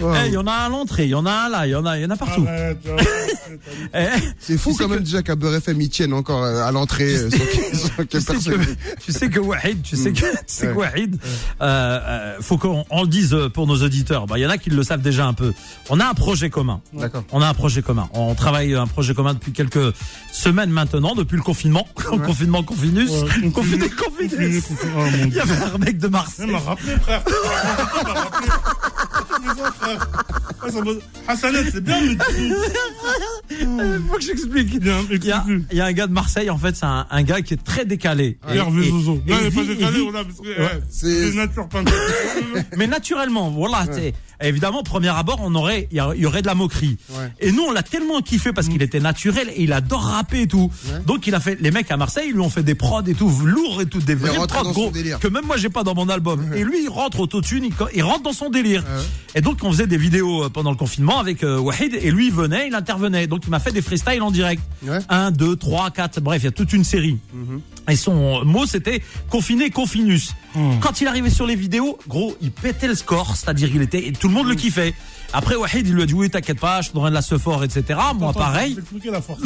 [0.00, 0.26] Eh, Waouh.
[0.26, 1.74] il y en a un à l'entrée, il y en a un là, il y
[1.74, 2.46] en a, il y en a partout.
[3.94, 4.06] Eh,
[4.38, 7.14] C'est fou quand même que- déjà qu'à Beurre FM ils tiennent encore euh, à l'entrée
[7.14, 7.38] euh, sans
[8.10, 8.58] tu sais personne.
[8.66, 10.88] que, tu sais que Wahid, tu sais que, tu sais que Ouais.
[10.92, 11.18] Wahid,
[11.60, 14.26] euh, euh, faut qu'on on le dise pour nos auditeurs.
[14.26, 15.52] Bah, il y en a qui le savent déjà un peu.
[15.90, 16.80] On a un projet commun.
[16.92, 17.24] D'accord.
[17.32, 18.08] On a un projet commun.
[18.12, 19.94] On travaille un projet commun depuis quelques
[20.32, 21.86] semaines maintenant, depuis le confinement.
[22.26, 23.10] Confinement, confinus.
[23.10, 24.60] Ouais, confiné, confiné.
[24.96, 26.50] Oh mon Il y avait un mec de Il Marseille.
[26.50, 27.22] m'a rappelé, frère.
[27.26, 28.48] Il m'a rappelé.
[29.78, 30.08] Frère
[31.28, 32.16] Ah, Hassanet, c'est bien, mais
[34.08, 34.74] Faut que j'explique.
[34.74, 34.86] Il
[35.24, 37.40] y, a, il y a un gars de Marseille, en fait, c'est un, un gars
[37.42, 38.38] qui est très décalé.
[38.52, 39.22] Et- Hervé et- Zozo.
[39.26, 41.68] et Non, il il est pas décalé, il on a, parce que, Ouais, c'est- nature
[41.68, 41.94] peinture.
[42.76, 43.86] Mais naturellement, voilà.
[43.92, 46.98] c'est- Évidemment, premier abord, on aurait, il y il aurait de la moquerie.
[47.10, 47.32] Ouais.
[47.40, 50.46] Et nous, on l'a tellement kiffé parce qu'il était naturel et il adore rapper et
[50.46, 50.70] tout.
[50.92, 50.98] Ouais.
[51.06, 53.14] Donc, il a fait, les mecs à Marseille, ils lui ont fait des prods et
[53.14, 56.08] tout, lourds et tout, des vrais prods gros, que même moi, j'ai pas dans mon
[56.08, 56.52] album.
[56.54, 58.84] Et lui, il rentre au tune, il, il rentre dans son délire.
[59.34, 62.28] Et donc, on faisait des vidéos euh, pendant le confinement avec euh, Wahid et lui,
[62.28, 63.26] il venait, il intervenait.
[63.26, 64.62] Donc, il m'a fait des freestyles en direct.
[64.82, 64.98] Ouais.
[65.08, 67.18] 1, 2, 3, 4, bref, il y a toute une série.
[67.88, 70.34] Et son mot, c'était confiné, confinus.
[70.80, 74.12] Quand il arrivait sur les vidéos, gros, il pétait le score, c'est-à-dire il était, et
[74.12, 74.94] tout le monde le kiffait.
[75.32, 77.62] Après, Wahid, il lui a dit, oui, t'inquiète pas, je te donnerai de la sephore,
[77.64, 77.98] etc.
[78.18, 78.70] Moi, Attends, pareil.
[78.70, 79.40] je vais t'expliquer la force.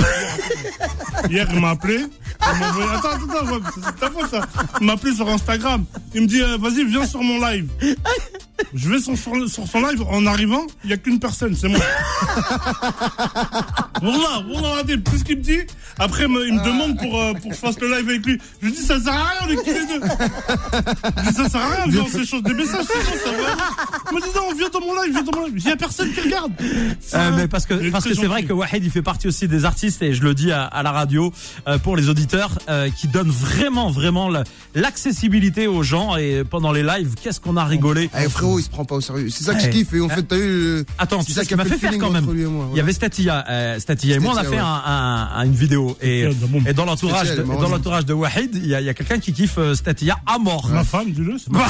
[1.31, 1.97] Hier, il m'a appelé.
[1.99, 4.46] il Attends, attends, attends, c'est ta faute, ça.
[4.81, 5.85] Il m'a appelé sur Instagram.
[6.14, 7.68] Il me dit, euh, vas-y, viens sur mon live.
[8.75, 10.03] Je vais sur, sur, sur son live.
[10.11, 11.81] En arrivant, il n'y a qu'une personne, c'est moi.
[14.03, 15.59] Wallah, Wallah, regardez, tout ce qu'il me dit.
[15.99, 18.25] Après, il me, il me demande pour, euh, pour que je fasse le live avec
[18.27, 18.39] lui.
[18.63, 20.07] Je lui dis, ça sert à rien, on est qui les deux
[21.17, 23.57] Je dis, ça sert à rien, viens, on s'échange des messages, bon, ça va.
[24.11, 25.55] Il me dit, non, viens dans mon live, viens dans mon live.
[25.57, 26.53] Il y a personne qui regarde.
[27.15, 29.65] Euh, mais parce que parce que c'est vrai que Wahed il fait partie aussi des
[29.65, 31.33] artistes et je le dis à, à la radio
[31.69, 36.73] euh, pour les auditeurs euh, qui donnent vraiment vraiment la- l'accessibilité aux gens et pendant
[36.73, 38.11] les lives qu'est-ce qu'on a rigolé.
[38.19, 39.29] Eh, frérot, il se prend pas au sérieux.
[39.31, 39.71] C'est ça que je Eh.
[39.71, 39.93] kiffe.
[39.95, 40.85] Et en fait, t'as eu.
[40.99, 42.27] Attends, c'est tu ça qui m'a fait faire quand même.
[42.73, 43.45] Il y avait Statia,
[43.90, 44.59] Statia et moi on a fait ouais.
[44.59, 44.83] un,
[45.35, 46.29] un- une vidéo et,
[46.76, 49.33] dans l'entourage de, dans l'entourage de Wahed il y a, il y a quelqu'un qui
[49.33, 50.68] kiffe euh, Statia à mort.
[50.68, 51.68] Ma femme, dis-le, c'est ma Donc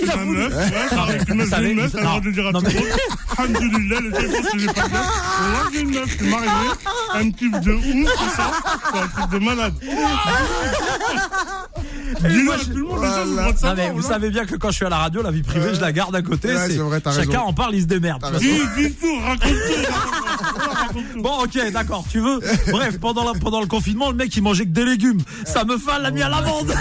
[0.00, 0.62] il a Ma voulu- meuf, ouais,
[0.98, 2.60] avec une meuf, Vous j'ai savez- une meuf, t'as le droit de dire à tout
[2.60, 2.72] le monde.
[4.58, 4.88] J'ai pas de
[5.72, 6.16] j'ai une meuf,
[8.04, 8.50] ouf, tout ça.
[8.92, 9.74] C'est un truc de malade.
[12.28, 14.08] Dis-le à tout le monde, les gens, mais vous voilà.
[14.08, 16.14] savez bien que quand je suis à la radio, la vie privée, je la garde
[16.16, 16.48] à côté.
[16.48, 17.42] Ouais, c'est- c'est vrai, t'as chacun raison.
[17.44, 18.20] en parle, il se démerde.
[18.20, 18.68] T'as de toute façon.
[18.76, 19.92] Dis, dis tout, raconte tout.
[19.92, 21.22] raconte- raconte tout.
[21.22, 22.40] Bon, ok, d'accord, tu veux.
[22.70, 25.20] Bref, pendant, la- pendant le confinement, le mec, il mangeait que des légumes.
[25.44, 26.72] Ça me fait, l'a mis à l'amende.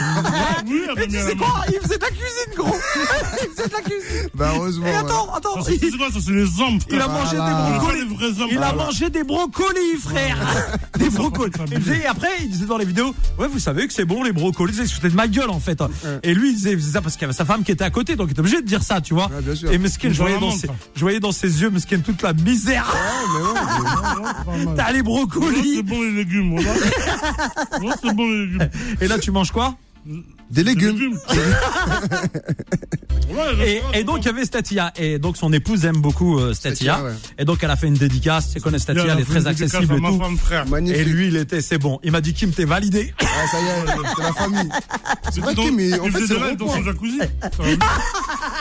[0.68, 2.76] Oui, elle tu sais quoi Il faisait de la cuisine, gros.
[3.42, 4.30] Il faisait de la cuisine.
[4.34, 4.86] Bah, heureusement.
[4.88, 4.96] Et ouais.
[4.96, 5.56] attends, attends.
[5.56, 7.10] Ça, c'est Il, quoi, ça, c'est les hommes, il a frère.
[7.10, 7.88] mangé des brocolis.
[7.88, 8.50] pas les vrais hommes.
[8.52, 8.84] Il a Voilà.
[8.86, 10.38] mangé des brocolis, frère.
[10.98, 11.52] Des brocolis.
[12.02, 14.78] Et après, il disait dans les vidéos, ouais, vous savez que c'est bon, les brocolis.
[15.18, 15.84] Ma gueule, en fait.
[16.24, 18.16] Et lui, il disait, ça parce qu'il y avait sa femme qui était à côté,
[18.16, 19.28] donc il était obligé de dire ça, tu vois.
[19.28, 19.74] Ouais.
[19.74, 22.96] Et Meskin, je voyais dans ses, je voyais dans ses yeux, Meskin, toute la misère.
[24.48, 24.74] Ouais, ouais.
[24.78, 25.78] T'as les brocolis.
[25.78, 26.60] C'est bon les légumes,
[28.02, 28.70] c'est bon les légumes.
[29.02, 29.76] Et là, tu manges quoi?
[30.50, 31.18] Des légumes.
[33.62, 36.94] Et, et donc il y avait Statia et donc son épouse aime beaucoup euh, Statia
[36.96, 37.12] Statia, ouais.
[37.38, 40.02] et donc elle a fait une dédicace tu connais Statia elle est très accessible et
[40.02, 40.66] tout Femme, frère.
[40.68, 41.02] Magnifique.
[41.02, 43.14] et lui il était c'est bon il m'a dit Kim t'es validé?
[43.22, 44.70] Ah, ça y est, c'est la famille.
[45.32, 47.20] C'est vrai, Kim, mais en il fait, faisait c'est dans son jacuzzi.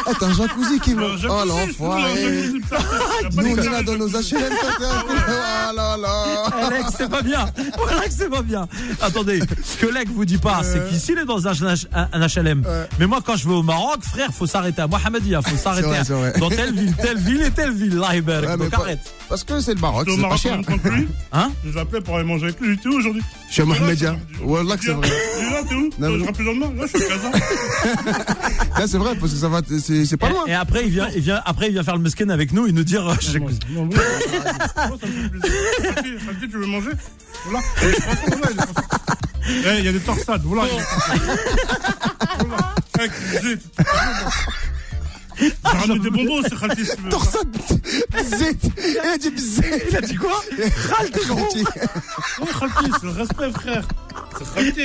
[0.09, 0.99] Eh, t'as un jacuzzi, Kim.
[0.99, 2.03] Un Oh, l'enfoiré.
[2.15, 2.77] jacuzzi, putain.
[2.77, 4.09] Y a pas Nous, on est là dans nos.
[4.09, 4.53] HLM,
[5.29, 6.67] Ah là là.
[6.67, 7.47] Alex c'est pas bien
[7.99, 8.67] Alex c'est pas bien
[9.01, 12.89] attendez ce que Lec vous dit pas c'est qu'ici il est dans un, HLM Ouais.
[12.99, 15.89] mais moi quand je vais au Maroc frère faut s'arrêter à Mohamedia faut s'arrêter
[16.39, 19.81] dans telle ville telle ville et telle ville là donc arrête Parce que c'est le
[19.81, 21.09] Maroc, pas Maroc même temps que lui.
[21.33, 22.75] hein Je l'appelais pour aller manger avec lui.
[22.77, 24.17] J'étais où aujourd'hui Je suis à Mohamedia.
[24.33, 25.09] Je- Wallah que c'est vrai.
[25.09, 26.73] Là, t'es où Non, Je rappelle le lendemain.
[26.77, 27.31] Là, je suis à Casa.
[28.81, 30.45] Là, c'est vrai, parce que ça va, c'est c'est pas et, loin.
[30.47, 32.73] et après il vient il vient après il vient faire le mesquin avec nous et
[32.73, 33.95] nous dire euh, j'ai- Non, non, moi,
[34.89, 35.51] moi, ça me fait plaisir.
[35.83, 36.91] Khalti, Khalti, tu veux manger
[37.47, 37.61] Voilà.
[39.49, 40.43] Eh, il y a des torsades.
[40.45, 40.65] Voilà.
[40.67, 41.21] il y a des torsades.
[42.49, 42.75] Voilà.
[45.39, 47.09] J'ai ramené des bonbons, c'est Khalti, si tu veux.
[47.11, 48.57] Bzet.
[48.79, 49.83] Il a dit bzet.
[49.91, 50.41] il a dit quoi
[50.97, 53.85] Râle t'es gros Oui, Khalti, c'est le respect, frère.
[54.39, 54.81] C'est Khalti.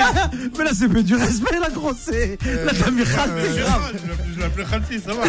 [0.58, 1.96] Mais là, c'est plus du respect, la grosse.
[2.06, 3.94] c'est- Là, t'as mis Khalti, C'est grave.
[4.36, 5.24] je l'appelais- Khalti, ça va.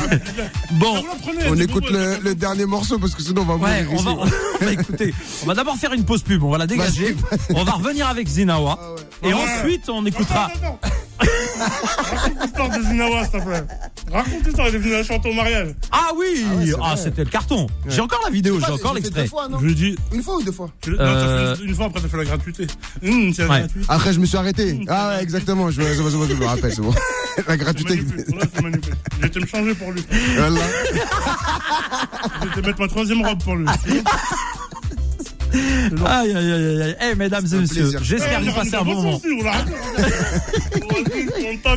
[0.72, 3.96] Bon, Ah, On écoute le, dernier morceau parce que sinon on va ouais, mourir on
[3.96, 4.04] ici.
[4.04, 4.10] va,
[4.60, 5.14] on va écouter.
[5.42, 7.16] On va d'abord faire une pause pub, on va la dégager.
[7.54, 8.78] On va revenir avec Zinawa.
[9.22, 9.34] Et Ouais.
[9.34, 10.46] ensuite, on écoutera.
[10.46, 10.92] Attends, attends.
[12.02, 13.64] Raconte l'histoire de Zinawa, s'il te plaît.
[14.12, 15.68] Raconte l'histoire, il est venu la chanter au mariage.
[15.90, 16.26] Ah oui,
[16.58, 16.96] ouais, c'est ah, vrai.
[17.02, 17.66] c'était le carton.
[17.88, 19.22] J'ai encore la vidéo, j'ai encore fait l'extrait.
[19.22, 19.96] deux fois, non Je lui dit.
[20.12, 22.24] Une fois ou deux fois non, Euh, t'as fait une fois, après, t'as fait la
[22.24, 22.66] gratuité.
[23.06, 23.58] Hum, c'est la Ouais.
[23.60, 23.86] gratuité.
[23.88, 24.80] Après, je me suis arrêté.
[24.88, 25.70] Ah ouais, exactement.
[25.70, 26.92] Je, je, je, je, je me rappelle, c'est bon.
[27.38, 27.96] La C'est gratuité.
[27.96, 28.26] magnifique.
[28.28, 28.94] Voilà, c'est magnifique.
[29.20, 30.04] J'ai été me changer pour lui.
[30.36, 30.60] Voilà.
[32.52, 33.66] Été mettre ma troisième robe pour lui.
[36.06, 36.96] Aïe, aïe, aïe, aïe.
[37.10, 39.20] Eh, mesdames et messieurs, j'espère que vous passez un bon moment.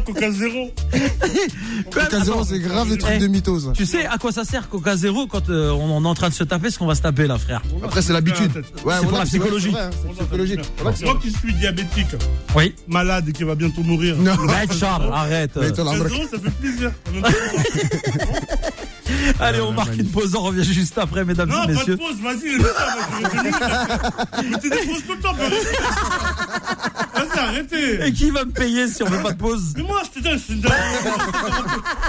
[0.06, 0.72] Coca Zéro.
[1.92, 2.98] Coca Zéro, c'est grave des Eh.
[2.98, 3.72] trucs de mythos.
[3.74, 6.34] Tu sais à quoi ça sert Coca Zéro quand euh, on est en train de
[6.34, 7.62] se taper ce qu'on va se taper là, frère?
[7.84, 8.52] Après, c'est l'habitude.
[8.84, 9.72] Ouais, pour la psychologie.
[9.74, 12.08] c'est C'est c'est Moi qui suis diabétique,
[12.56, 12.74] Oui.
[12.88, 14.16] malade et qui va bientôt mourir.
[14.18, 14.36] Non.
[14.78, 15.54] Charles, arrête.
[15.54, 16.92] Coca Zéro, ça fait plaisir.
[19.40, 21.98] Allez, on marque une pause, on revient juste après, mesdames Non, et pas de messieurs.
[21.98, 22.68] pause, vas-y, ça.
[24.50, 25.50] Mais tu des pauses tout le temps, Vas-y,
[27.40, 28.06] arrêtez.
[28.08, 29.74] Et qui va me payer si on fait pas de pause?
[29.78, 30.62] Mais moi, je te dis, je une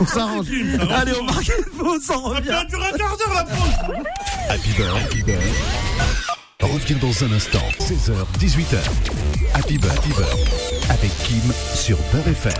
[0.00, 0.46] On s'arrange.
[0.94, 2.50] Allez, on marque une pause, on Ça revient.
[2.50, 4.04] un quart d'heure, la pause.
[4.48, 5.42] Happy Bird, Happy Bird.
[6.60, 8.76] Revient dans un instant, 16h, 18h.
[9.54, 10.38] Happy Bird, Happy Bird.
[10.90, 12.52] Avec Kim sur Beurre FM.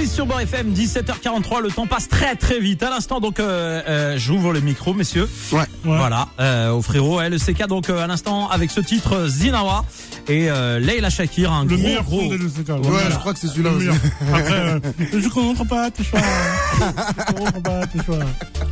[0.00, 2.82] Et sur Beurre FM, 17h43, le temps passe très très vite.
[2.82, 5.28] À l'instant, donc, euh, euh, j'ouvre le micro, messieurs.
[5.52, 5.64] Ouais.
[5.84, 9.84] Voilà, euh, au frérot LCK, donc euh, à l'instant, avec ce titre Zinawa
[10.28, 12.22] et euh, Leila Shakir, un Le gros meilleur gros.
[12.22, 12.68] des LCK.
[12.70, 13.70] Ouais, je crois que c'est celui-là.
[14.32, 14.80] Après, euh,
[15.12, 16.20] je comprends pas tes choix.
[16.80, 18.18] Je comprends pas tes choix.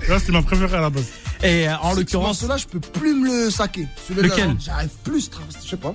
[0.08, 1.04] Là, c'était ma préférée à la base.
[1.42, 3.86] Et euh, en Ce l'occurrence, morceau-là, je peux plus me le saquer.
[4.08, 5.30] Celui-là, J'arrive plus,
[5.62, 5.94] je sais pas.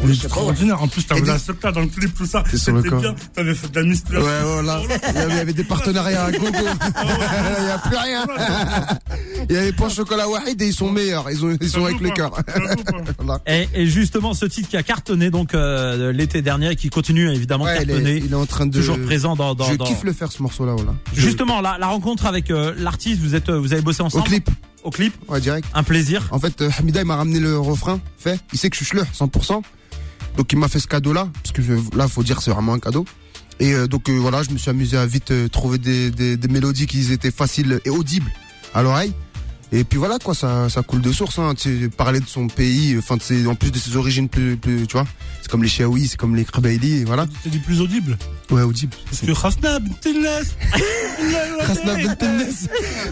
[0.00, 0.14] Pas, ouais.
[0.14, 0.82] extraordinaire.
[0.82, 2.42] En plus, t'avais la secta dans le clip, tout ça.
[2.50, 3.14] C'est sur le C'était bien.
[3.34, 4.12] T'avais fait de la mystique.
[4.14, 4.80] Ouais, voilà.
[5.08, 6.46] Il y avait- il y avait des partenariats à gogo.
[6.52, 8.26] Il n'y a plus rien.
[9.48, 11.30] Il y a les pains au chocolat Wahid et ils sont meilleurs.
[11.30, 12.14] Ils, ont, ils sont avec le pas.
[12.14, 12.30] cœur.
[13.26, 13.40] Pas.
[13.46, 17.30] Et, et justement, ce titre qui a cartonné donc euh, l'été dernier et qui continue
[17.32, 18.76] évidemment Ouais, il, cartonner, est, il est en train de.
[18.78, 19.54] toujours présent dans.
[19.54, 20.94] dans, je dans- kiffe le faire ce morceau-là, voilà.
[21.12, 24.06] Je- Justement, la, la rencontre avec euh, l'artiste, vous êtes, euh, vous avez bossé Au
[24.06, 24.48] ensemble clip,
[24.84, 25.66] Au clip, ouais, direct.
[25.74, 26.28] un plaisir.
[26.30, 28.00] En fait, euh, Hamida, il m'a ramené le refrain.
[28.18, 29.62] Fait, il sait que je suis chleur, 100%.
[30.36, 31.28] Donc, il m'a fait ce cadeau-là.
[31.42, 33.04] Parce que là, faut dire, c'est vraiment un cadeau.
[33.60, 36.36] Et euh, donc, euh, voilà, je me suis amusé à vite euh, trouver des, des,
[36.36, 38.30] des mélodies qui étaient faciles et audibles
[38.74, 39.12] à l'oreille.
[39.74, 41.38] Et puis voilà, quoi, ça, ça coule de source.
[41.38, 41.54] Hein,
[41.96, 43.16] parler de son pays, enfin,
[43.48, 45.06] en plus de ses origines plus, plus tu vois.
[45.40, 47.26] C'est comme les Chiaoui, c'est comme les Krebaili, et voilà.
[47.42, 48.16] T'as dit plus audible.
[48.50, 48.92] Ouais, audible.
[49.06, 50.44] Parce que Khasna bint Tillas.
[51.66, 52.46] Khasna bint Tennes.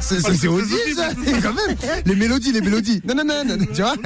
[0.01, 1.09] C'est c'est- c'est audible, ça,
[1.43, 1.77] quand même.
[2.05, 3.01] Les mélodies, les mélodies.
[3.07, 3.95] Non, non, non, non, tu vois.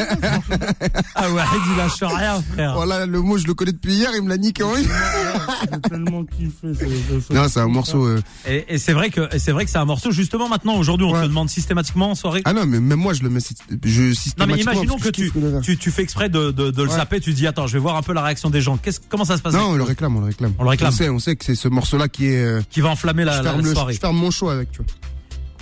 [1.17, 2.75] Ah ouais, il lâche rien, frère.
[2.75, 4.85] Voilà, le mot, je le connais depuis hier, il me l'a niqué en une.
[4.85, 6.53] J'ai tellement kiffé.
[6.63, 8.05] ce- ce- ce- Non, c'est un morceau.
[8.07, 10.11] euh, Et, et c'est vrai que c'est vrai que c'est un morceau.
[10.11, 12.43] Justement, maintenant, aujourd'hui, on te demande systématiquement en soirée.
[12.45, 13.41] Ah non, mais même moi, je le mets.
[13.41, 14.73] Je Non mais systématiquement.
[14.73, 16.95] imaginons que tu, tu, tu fais exprès de, de, de le Ouais.
[16.97, 18.79] saper, tu dis attends je vais voir un peu la réaction des gens.
[19.09, 19.55] Comment ça se passe?
[19.55, 20.53] Non, on le réclame, on le réclame.
[20.59, 20.93] On le réclame.
[20.93, 22.45] On sait, on sait que c'est ce morceau-là qui est.
[22.45, 23.95] euh, Qui va enflammer la, la, la le- soirée.
[23.95, 24.87] je ferme mon show avec, tu vois.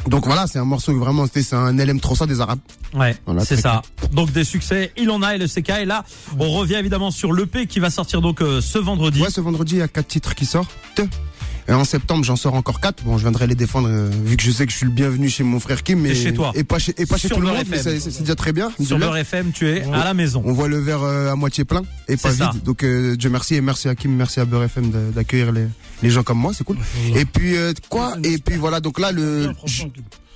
[0.08, 2.58] Donc voilà, c'est un morceau vraiment, c'est un LM ça des Arabes.
[2.92, 3.82] Ouais, Voilà, c'est ça.
[4.12, 5.68] Donc des succès, il en a et le CK.
[5.82, 6.04] Et là,
[6.40, 9.22] on revient évidemment sur l'EP qui va sortir donc euh, ce vendredi.
[9.22, 10.72] Ouais, ce vendredi, il y a quatre titres qui sortent.
[11.68, 13.02] Et en septembre, j'en sors encore quatre.
[13.04, 15.28] Bon, je viendrai les défendre, euh, vu que je sais que je suis le bienvenu
[15.30, 16.04] chez mon frère Kim.
[16.06, 16.50] Et chez toi.
[16.54, 18.00] Et pas chez, et pas chez tout le monde, mais FM.
[18.00, 18.72] c'est c'est déjà très bien.
[18.84, 18.98] Sur.
[18.98, 20.42] Beurre FM, tu es à la maison.
[20.44, 22.50] On voit le verre euh, à moitié plein et pas ça.
[22.50, 22.62] vide.
[22.64, 25.66] Donc euh, Dieu merci et merci à Kim, merci à Beurre FM d'accueillir les,
[26.02, 26.78] les gens comme moi, c'est cool.
[27.14, 28.14] Et puis euh, quoi?
[28.24, 29.52] Et puis voilà, donc là le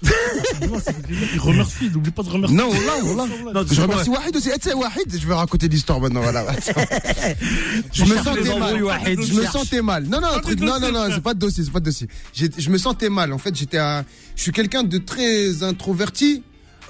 [0.03, 2.57] Il remercie, n'oublie pas de remercier.
[2.57, 3.65] non, là, là.
[3.71, 4.51] Je remercie Wahid aussi.
[4.55, 6.21] Eh, tu sais, Wahid, je vais raconter l'histoire maintenant.
[6.23, 6.45] Voilà.
[7.93, 8.77] je me sentais mal.
[9.23, 10.05] Je me sentais mal.
[10.05, 10.61] Non, non, truc.
[10.61, 12.09] Non, non, non, c'est pas de dossier, c'est pas de dossier.
[12.35, 13.33] Je me sentais mal.
[13.33, 14.05] En fait, j'étais un.
[14.35, 16.43] Je suis quelqu'un de très introverti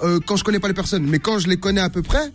[0.03, 2.31] euh, quand je connais pas les personnes, mais quand je les connais à peu près,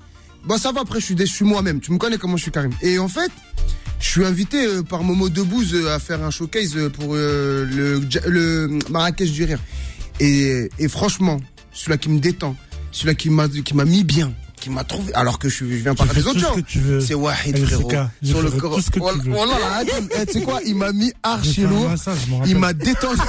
[0.47, 0.81] bah ça va.
[0.81, 1.81] Après, je suis, des- je suis moi-même.
[1.81, 2.73] Tu me connais comment je suis Karim.
[2.83, 3.31] Et en fait.
[4.01, 8.01] Je suis invité euh, par Momo Debouze euh, à faire un showcase euh, pour le,
[8.27, 9.61] le Marrakech du rire.
[10.23, 11.41] Et, et franchement,
[11.73, 12.55] celui-là qui me détend,
[12.93, 14.33] celui-là qui m'a qui m'a mis bien,
[14.63, 16.55] qui m'a trouvé, alors que je, viens pas des autres gens.
[17.01, 17.91] C'est Wahid, frérot.
[18.23, 18.81] Sur le corps.
[18.81, 19.83] ce que tu Voilà, voilà.
[20.21, 21.89] Eh, tu sais quoi, il m'a mis archi lourd.
[21.89, 23.21] massage, Il m'a détendu.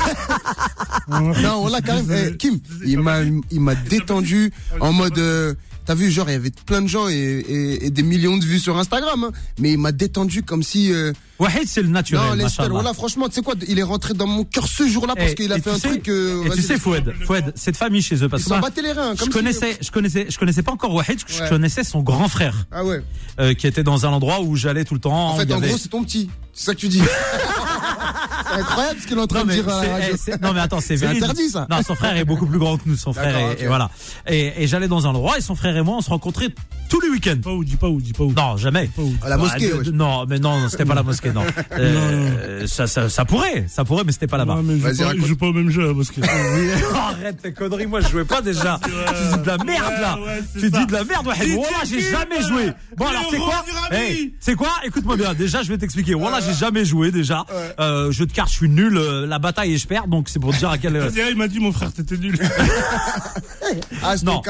[1.09, 2.37] Non, voilà, quand même.
[2.37, 6.51] Kim, il m'a, il m'a détendu en mode, euh, t'as vu, genre, il y avait
[6.65, 9.31] plein de gens et, et, et des millions de vues sur Instagram, hein.
[9.59, 12.37] mais il m'a détendu comme si, euh, Wahid, c'est le naturel.
[12.37, 12.69] non, machallah.
[12.69, 15.35] voilà, franchement, tu sais quoi, il est rentré dans mon cœur ce jour-là parce Et-
[15.35, 18.01] qu'il a fait un sais- truc, euh, Et tu sais, Foued, Foued, c'est de famille
[18.01, 19.91] chez eux parce ils que s'en moi, battaient les reins, je comme si- connaissais, je
[19.91, 21.49] connaissais, je connaissais pas encore Wahid, je Ouais.
[21.49, 23.01] connaissais son grand frère Ah ouais.
[23.39, 25.31] euh, qui était dans un endroit où j'allais tout le temps.
[25.31, 26.29] En fait, en avait- gros, c'est ton petit.
[26.53, 27.01] C'est ça que tu dis.
[28.47, 30.15] c'est incroyable ce qu'il est en train Non de dire à la radio.
[30.27, 31.67] eh, non mais attends, c'est interdit, ça.
[31.69, 33.89] Non, son frère est beaucoup plus grand que nous, son frère et, voilà.
[34.27, 36.49] Et, et j'allais dans un endroit et son frère et moi, on se rencontrait
[36.89, 37.37] tous les week-ends.
[37.43, 38.33] Pas où, dis pas où, dis pas où.
[38.33, 38.87] Non, jamais.
[38.95, 39.13] Pas où.
[39.23, 39.83] À la mosquée, Ah, ouais.
[39.91, 41.43] Non, mais non, non, c'était pas la mosquée, non.
[41.79, 44.55] Euh, ça, ça, ça pourrait, ça pourrait, mais c'était pas là-bas.
[44.55, 46.21] Ouais, mais il Vas-y, joue pas- joue pas au même jeu, hein, parce que.
[46.95, 48.79] Arrête tes conneries, moi je jouais pas déjà.
[48.83, 50.17] tu dis de la merde là.
[50.19, 50.79] ouais, tu ça.
[50.79, 51.33] dis de la merde, ouais.
[51.45, 52.71] Dis Voilà, j'ai jamais joué.
[52.97, 53.65] Bon alors c'est quoi.
[53.91, 55.33] Hey, C'est quoi Écoute-moi bien.
[55.33, 56.13] Déjà je vais t'expliquer.
[56.13, 57.45] Voilà, j'ai jamais joué déjà.
[57.79, 58.97] Euh, de cartes, je suis nul.
[58.97, 60.95] euh, La bataille et je perds, donc c'est pour te dire à quel.
[60.97, 62.37] euh, Il m'a dit, mon frère, t'étais nul.
[64.03, 64.41] Ah, Non,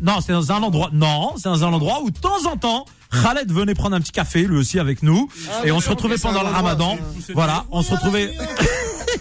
[0.00, 0.90] non, c'est dans un endroit.
[0.92, 2.86] Non, c'est dans un endroit où de temps en temps.
[3.22, 5.28] Khaled venait prendre un petit café, lui aussi avec nous,
[5.64, 6.96] et on se retrouvait pendant le ramadan.
[7.34, 8.32] Voilà, on se retrouvait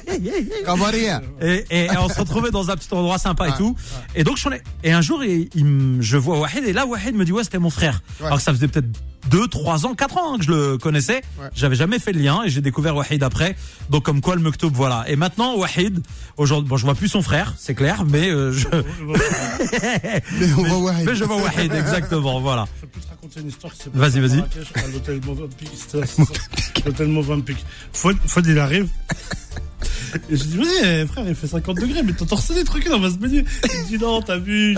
[0.65, 1.21] Cavaria.
[1.41, 3.75] et, et, et on se retrouvait dans un petit endroit sympa et tout.
[4.15, 6.73] Et donc je suis allé- et un jour il, il me- je vois Wahid et
[6.73, 8.01] là Wahid me dit ouais c'était mon frère.
[8.19, 8.25] Ouais.
[8.27, 8.87] Alors que ça faisait peut-être
[9.29, 11.21] 2, 3 ans, 4 ans hein, que je le connaissais.
[11.39, 11.47] Ouais.
[11.55, 13.55] J'avais jamais fait le lien et j'ai découvert Wahid après.
[13.89, 15.05] Donc comme quoi le Mektoub voilà.
[15.07, 16.01] Et maintenant Wahid,
[16.37, 18.67] aujourd'hui bon je vois plus son frère, c'est clair, mais euh, je
[20.39, 20.93] Mais on va voir.
[21.05, 22.67] mais je vois Wahid exactement, voilà.
[22.81, 24.37] Je peux te raconter une histoire Vas-y, vas-y.
[24.37, 24.81] L'hôtel ça,
[26.85, 27.57] L'hôtel.
[27.93, 28.89] Fouad, Fouad, il arrive.
[30.29, 33.09] Et je dis, vas-y, frère, il fait 50 degrés, mais t'as torsionné, tranquille, on va
[33.09, 33.45] se baigner.
[33.63, 34.77] Il dit, non, t'as vu,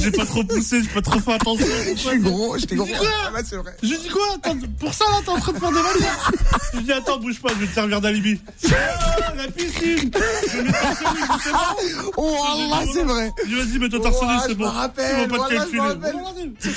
[0.00, 1.66] j'ai- pas trop poussé, j'ai pas trop fait attention.
[1.96, 2.86] Je suis gros, j'étais gros.
[2.86, 3.76] Il dit quoi Ah, c'est vrai.
[3.82, 6.30] Je lui dis quoi Attends, Pour ça là, t'es en train de faire des manières
[6.72, 8.40] Je lui dis attends, bouge pas, je vais te servir d'alibi.
[8.70, 13.30] Ah, la piscine Je vais torsionner, c'est bon Oh Allah, c'est vrai.
[13.44, 14.70] Je lui dis vas-y, mets-toi torsionner, Ouais, c'est je bon.
[14.70, 15.80] je me calculer.
[15.80, 16.14] rappelle.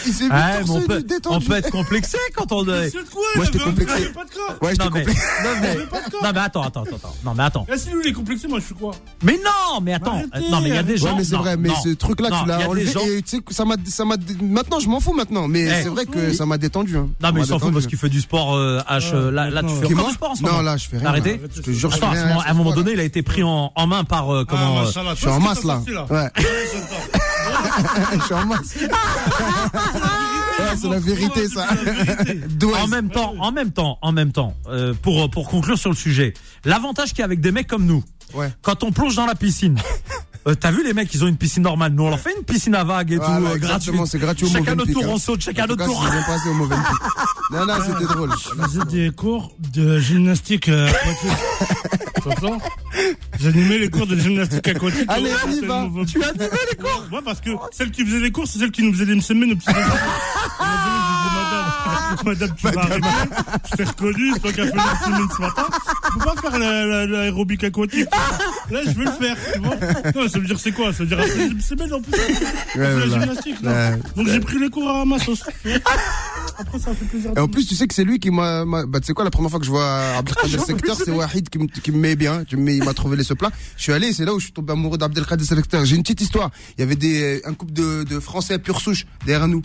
[0.05, 1.45] Il s'est mis Ouais, mais on torse peut, nu, on détendu.
[1.47, 2.89] peut être complexé quand on est.
[2.89, 3.95] C'est de quoi Moi, j'étais complexé.
[3.99, 4.55] il avait pas de corps.
[4.61, 5.21] Ouais, j'étais Non mais, complet.
[5.43, 6.23] non mais, pas de corps.
[6.23, 7.15] non mais attends, attends, attends, attends.
[7.25, 7.65] Non mais attends.
[7.69, 8.91] Là, si lui, il est complexé, moi, je suis quoi?
[9.23, 10.15] Mais non, mais attends.
[10.31, 10.49] Arrêtez.
[10.51, 11.15] non, mais il y a des Ouais, gens.
[11.15, 11.75] mais c'est non, vrai, mais non.
[11.83, 13.53] ce truc-là, Non, tu il y a l'as des enlevé gens- et tu sais que
[13.53, 15.83] ça m'a, ça m'a, maintenant je m'en fous maintenant, mais Eh.
[15.83, 16.97] c'est vrai que ça m'a détendu.
[16.97, 17.07] Hein.
[17.21, 19.11] Non, mais m'a il s'en fout parce qu'il fait du sport euh, H.
[19.13, 20.61] euh, là, là, tu fais encore du sport en ce Non, moment.
[20.63, 21.11] là, je fais rien.
[21.11, 21.19] Là.
[21.55, 22.37] Je te jure, je fais rien.
[22.39, 25.27] à un moment donné, il a été pris en, main par euh, comment Je suis
[25.29, 25.81] en masse là.
[26.09, 28.75] Ouais, Ouais, je suis en masse.
[30.81, 31.67] C'est la vérité ça.
[32.83, 35.95] En même temps, en même temps, en même temps, euh, pour pour conclure sur le
[35.95, 36.33] sujet,
[36.65, 38.51] l'avantage qu'il y a avec des mecs comme nous, Ouais.
[38.61, 39.77] quand on plonge dans la piscine.
[40.47, 41.93] euh, T'as vu les mecs, ils ont une piscine normale.
[41.93, 43.95] Nous, on leur fait une piscine à vagues et Voilà, tout, euh, gratuite.
[44.05, 45.09] c'est gratuit au Chacun notre tour, hein.
[45.11, 46.05] on saute, chacun notre tour.
[46.25, 46.85] passé au Movenpick.
[47.51, 48.31] Non, non, c'était drôle.
[48.33, 50.89] Je faisais des cours de gymnastique euh.
[52.35, 52.57] T'entends
[53.39, 55.05] J'animais les cours de gymnastique aquatique.
[55.07, 55.87] Allez, on y va.
[56.07, 58.71] Tu as animé les cours Ouais, parce que celle qui faisait les cours, c'est celle
[58.71, 59.85] qui nous faisait les semaines au petit donné, je
[62.15, 63.07] disais, madame, tu vas arrêter.
[63.71, 65.65] Je t'ai reconnu, c'est toi qui as fait la semaine ce matin.
[66.11, 68.07] Tu peux pas faire la- la- l'aérobic aquatique.
[68.71, 69.75] Là, je veux le faire, tu vois.
[70.15, 70.91] Non, ça veut dire c'est quoi?
[70.93, 72.13] Ça veut dire c'est c'est belle en plus.
[72.73, 73.95] C'est la gymnastique, là.
[74.15, 75.43] Donc j'ai pris les cours à ma sauce.
[76.57, 76.61] tu.
[76.61, 77.31] Après, ça fait plaisir.
[77.35, 79.23] Et en plus, tu sais que c'est lui qui m'a, m'a- bah, tu sais quoi,
[79.23, 82.15] la première fois que je vois Abdelkader Secteur, c'est Wahid qui me, qui me met
[82.15, 83.51] bien, qui me il m'a trouvé les ce plat.
[83.77, 85.85] Je suis allé, c'est là où je suis tombé amoureux d'Abdelkader Secteur.
[85.85, 86.51] J'ai une petite histoire.
[86.77, 89.61] Il y avait des, un couple de, de Français pure souche derrière nous.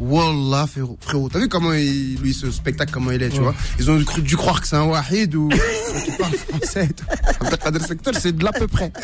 [0.00, 1.28] Wallah, frérot, frérot.
[1.28, 3.52] T'as vu comment il, lui, ce spectacle, comment il est, tu vois?
[3.80, 7.04] Ils ont cru, dû croire que c'est un Wahid ou, qui parle français et tout.
[7.40, 8.92] Abdelkader Secteur, c'est de l'à peu près.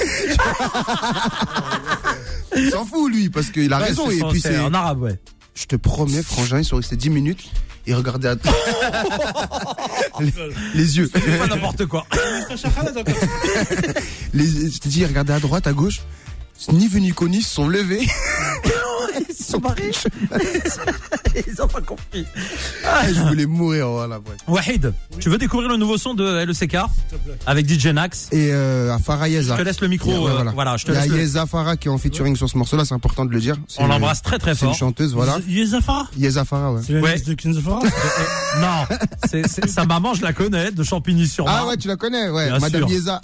[2.57, 4.09] il s'en fout, lui, parce qu'il a Ouais, raison.
[4.09, 5.19] Et puis c'est, en arabe, ouais.
[5.55, 7.45] Je te promets, Frangin, ils sont restés 10 minutes.
[7.87, 8.35] Ils regardaient à...
[10.21, 10.33] les,
[10.75, 11.09] les yeux.
[11.09, 12.07] Pas n'importe quoi.
[14.33, 16.01] Les, je t'ai dit, ils regardaient à droite, à gauche.
[16.73, 18.07] Ni vu ni connu, ils se sont levés.
[19.29, 19.91] Ils se sont barrés.
[21.47, 22.25] Ils ont pas compris.
[22.87, 24.19] Ah, je voulais mourir, voilà.
[24.19, 24.37] bref.
[24.47, 26.77] Wahid, tu veux découvrir le nouveau son de LECK
[27.47, 29.55] avec DJ Nax Et euh, à Farah Yeza.
[29.57, 30.11] Je te laisse le micro.
[30.27, 30.77] Ouais, euh, voilà.
[30.77, 32.85] je te Il y a le- Yeza Farah qui est en featuring sur ce morceau-là,
[32.85, 33.57] c'est important de le dire.
[33.79, 34.79] On l'embrasse très très C'est une fort.
[34.79, 35.39] chanteuse, voilà.
[35.49, 36.81] Yezafara Yeza Farah, ouais.
[36.87, 37.19] C'est la Ouais.
[37.21, 37.81] de Kinzafara
[38.61, 38.97] Non,
[39.29, 41.59] c'est sa maman, je la connais, de Champigny-sur-Marne.
[41.63, 42.47] Ah ouais, tu la connais, ouais.
[42.49, 42.91] Bien Madame sûr.
[42.91, 43.21] Yeza.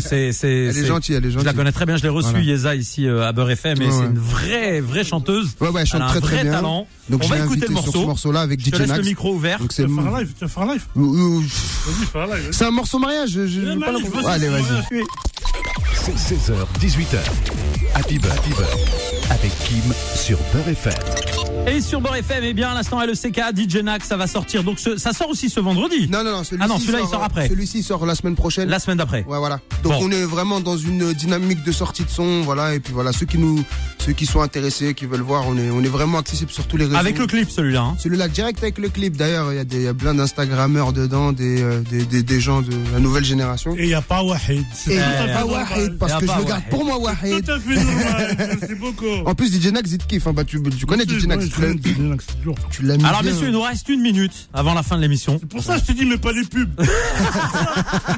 [0.00, 1.56] C'est- Elle est gentille, elle est Je la gentille.
[1.56, 2.44] connais très bien, je l'ai reçue Voilà.
[2.44, 5.21] Yeza ici euh, à Beurre FM et Ouais, c'est une vraie vraie chanteuse.
[5.30, 6.52] Ouais, ouais, elle chante Elle a un très très vrai bien.
[6.52, 6.86] talent.
[7.08, 8.06] Donc On va écouter le sur ce morceau.
[8.06, 9.58] morceau-là avec DJ laisse le micro ouvert.
[9.58, 10.86] Donc Tu c'est vas faire un live, tu vas faire un live.
[10.94, 12.48] Vas-y, fais un live.
[12.52, 14.46] C'est un morceau mariage, je, je, pas l'impression- vas-y, Allez,
[14.88, 15.04] c'est vas-y.
[16.16, 17.18] C'est 16h, 18h.
[17.94, 18.76] Happy Beurre, Happy Beurre.
[19.30, 20.94] Avec Kim sur Beurre FM.
[21.66, 24.64] Et sur Beurre FM, eh bien, à l'instant LECK, DJ Nax, ça va sortir.
[24.64, 26.08] Donc ce- ça sort aussi ce vendredi.
[26.08, 27.48] Non, non, non, celui-ci Ah non, celui-là, il sort après.
[27.48, 28.68] Celui-ci sort la semaine prochaine.
[28.68, 29.24] La semaine d'après.
[29.28, 29.60] Ouais, voilà.
[29.84, 29.98] Donc Bon.
[30.02, 32.74] on est vraiment dans une dynamique de sortie de son, voilà.
[32.74, 33.62] Et puis voilà, ceux qui nous,
[33.98, 36.76] ceux qui sont intéressés, qui veulent voir, on est, on est vraiment accessible sur tous
[36.76, 36.96] les réseaux.
[36.96, 37.82] Avec le clip celui-là.
[37.82, 37.96] hein.
[37.98, 39.16] Celui-là direct avec le clip.
[39.16, 42.22] D'ailleurs, il y a des, il y a plein d'instagrammeurs dedans, des, euh, des, des,
[42.24, 43.74] des gens de la nouvelle génération.
[43.76, 44.64] Et il n'y a pas Wahid.
[44.88, 45.46] Et il n'y a pas.
[45.46, 47.44] Wahid, parce que je le garde pour moi, Wahid.
[47.44, 48.36] Tout à fait normal.
[48.60, 49.06] Merci beaucoup.
[49.26, 50.32] En plus, DJ Nax, il te kiffe, hein.
[50.32, 51.41] bah, tu, tu connais DJ Nax.
[52.70, 53.32] Tu l'as mis Alors bien.
[53.32, 55.36] messieurs, il nous reste une minute avant la fin de l'émission.
[55.40, 56.80] C'est pour ça que je te dis, mais pas les pubs.
[56.80, 56.94] les pubs,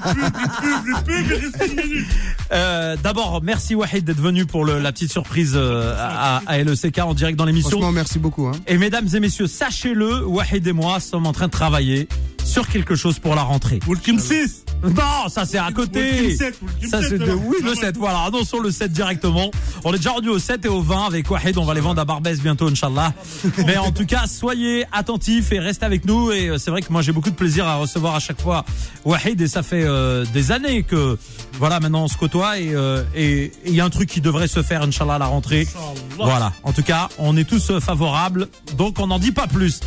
[0.06, 2.06] les pubs, les pubs, il reste une minute.
[2.52, 6.98] Euh, D'abord, merci Wahid d'être venu pour le- la petite surprise euh, à, à LECK
[6.98, 7.70] en direct dans l'émission.
[7.70, 8.52] Franchement, merci beaucoup, hein.
[8.66, 12.08] Et mesdames et messieurs, sachez-le, Wahid et moi sommes en train de travailler
[12.44, 13.80] sur quelque chose pour la rentrée.
[13.88, 14.64] Walkim 6.
[14.85, 16.00] Non, ça c'est à côté.
[16.11, 16.54] Walkim 7.
[16.62, 17.76] Walkim Ça 7, c'est de oui le Ah ouais.
[17.80, 19.50] 7 voilà annonçons le 7 directement
[19.85, 22.00] on est déjà rendu au 7 et au 20 avec Wahid on va les vendre
[22.00, 23.12] à Barbès bientôt Inch'Allah
[23.66, 26.92] mais en tout cas soyez attentifs et restez avec nous et euh, c'est vrai que
[26.92, 28.64] moi j'ai beaucoup de plaisir à recevoir à chaque fois
[29.07, 31.18] Wahid et ça fait euh, des années que
[31.54, 34.20] voilà maintenant on se côtoie et euh, et et il y a un truc qui
[34.20, 36.24] devrait se faire Inch'Allah à la rentrée Inch'Allah.
[36.24, 39.80] voilà en tout cas on est tous euh, favorables donc on n'en dit pas plus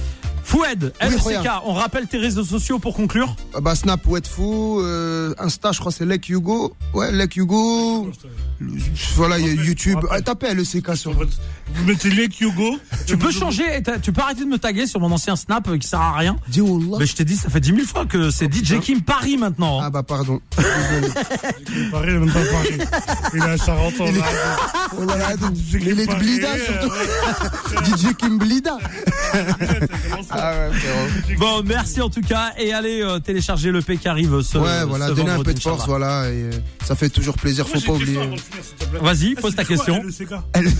[0.47, 1.63] Foued, Oui, regarde.
[1.65, 5.91] on rappelle tes réseaux sociaux pour conclure Ah Bah, Snap, Wetfou, euh, Insta, je crois,
[5.91, 6.73] c'est Lek Hugo.
[6.93, 8.10] Ouais, Lek Hugo.
[9.17, 9.99] Voilà, il y a YouTube.
[10.10, 11.12] Ah, tapez LECK sur.
[11.12, 12.79] Vous mettez les Hugo.
[13.05, 15.86] Tu peux changer, tu peux arrêter de me taguer sur mon ancien Snap euh, qui
[15.88, 16.38] sert à rien.
[16.47, 16.62] Dis.
[16.97, 19.81] Mais je t'ai dit, ça fait 10 000 fois que c'est DJ Kim Paris maintenant.
[19.83, 20.39] Ah, bah, pardon.
[20.57, 21.89] Désolé.
[21.91, 22.77] Paris, il a même pas Paris.
[23.33, 24.05] Il a 40 ans.
[24.07, 24.25] Il est- là.
[24.97, 26.93] Oh là là, DJ il est de Paris, Blida, surtout.
[27.97, 28.77] DJ Kim Blida.
[30.39, 31.36] Ah ouais.
[31.38, 34.86] Bon, merci en tout cas et allez euh, télécharger le P qui arrive ce Ouais,
[34.86, 36.30] voilà, ce donner un peu de force, voilà.
[36.30, 36.52] Et euh,
[36.88, 38.39] ça fait toujours plaisir, faut Moi, j'ai pas oublier.
[39.02, 40.02] Vas-y, Ah, pose ta question.
[40.04, 40.71] LECK Elle-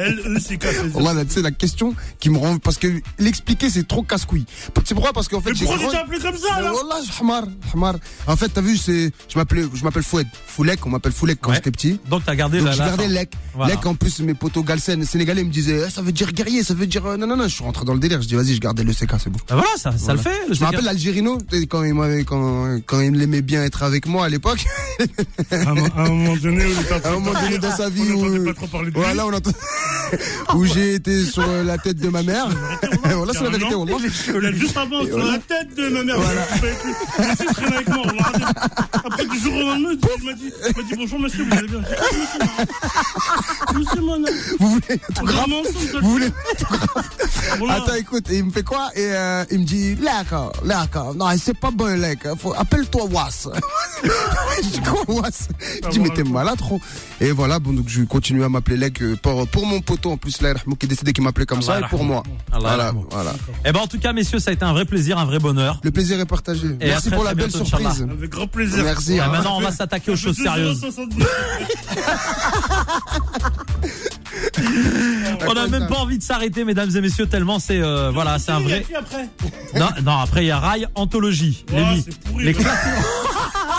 [0.00, 0.64] L-E-C-K.
[0.64, 2.58] c'est- Wallah, là, tu sais, la question qui me rend.
[2.58, 2.88] Parce que
[3.20, 4.44] l'expliquer, c'est trop casse-couille.
[4.84, 5.12] C'est pourquoi?
[5.12, 5.66] Parce qu'en fait, Mais j'ai.
[5.66, 7.94] pourquoi tu appelé comme ça, là Wallah, Hamar, Hamar.
[8.26, 9.12] En fait, t'as vu, c'est.
[9.28, 10.26] Je m'appelais, je m'appelle Foued.
[10.48, 11.56] Foulek, on m'appelle Foulek quand Ouais.
[11.56, 12.00] j'étais petit.
[12.08, 13.10] Donc t'as gardé Donc la, je la gardais fin.
[13.10, 13.32] Lek.
[13.54, 13.74] Voilà.
[13.74, 16.74] Lek, en plus, mes potos galsen sénégalais me disaient, Eh, ça veut dire guerrier, ça
[16.74, 17.06] veut dire.
[17.06, 18.20] euh, Non, non, non, je suis rentré dans le délire.
[18.20, 19.38] Je dis, vas-y, je gardais le CK, c'est bon.
[19.48, 20.14] Bah voilà, ça, ça Voilà.
[20.14, 20.54] le fait.
[20.54, 23.84] Je me rappelle l'Algérino, tu sais, quand il m'avait, quand, quand il aimait bien être
[23.84, 24.64] avec moi à l'époque.
[25.50, 25.56] À
[26.02, 26.64] un moment donné,
[27.04, 29.02] À un moment dans sa vie où- pas trop parler de lui.
[29.02, 29.50] Voilà, on entend.
[30.54, 32.48] où j'ai été sur la tête de ma mère.
[33.04, 33.74] voilà, c'est la vérité,
[34.58, 35.32] juste avant, sur voilà.
[35.32, 36.16] la tête de ma mère.
[37.18, 38.02] Je suis très avec moi.
[38.92, 40.52] Après, du jour au lendemain, il m'a dit,
[40.96, 41.80] bonjour monsieur, vous allez bien.
[43.66, 44.00] Ah, Monsieur.
[44.58, 45.46] Vous voulez tout grave
[46.02, 46.28] Vous voulez.
[47.58, 47.74] Voilà.
[47.74, 51.56] Attends, écoute, il me fait quoi Et euh, il me dit, d'accord, d'accord, non, c'est
[51.58, 52.00] pas bon.
[52.38, 52.52] Faut...
[52.54, 53.48] Appelle-toi Was.
[54.92, 55.48] Je dis quoi, Was
[55.84, 56.80] Je dis, mais t'es malade, trop.
[57.20, 60.16] Et voilà, bon, donc je continue à m'appeler Lek euh, pour, pour mon poteau, en
[60.16, 62.22] plus, là, qui est décidé qu'il m'appelait comme Allah ça, et pour moi.
[62.52, 63.32] Allah Voilà, voilà.
[63.64, 65.80] Eh ben en tout cas, messieurs, ça a été un vrai plaisir, un vrai bonheur.
[65.82, 66.68] Le plaisir est partagé.
[66.80, 68.06] Et Merci pour la belle surprise.
[68.10, 68.84] Avec grand plaisir.
[68.84, 69.14] Merci.
[69.14, 69.28] Et hein.
[69.28, 70.82] maintenant, on va s'attaquer aux choses sérieuses.
[70.82, 71.24] 2,70.
[75.46, 78.52] On n'a même pas envie de s'arrêter, mesdames et messieurs, tellement c'est euh, voilà, c'est
[78.52, 78.84] un vrai.
[78.96, 79.28] après?
[79.74, 81.64] Non, non, après il y a Rail Anthologie.
[81.68, 82.64] les pourri, les ouais.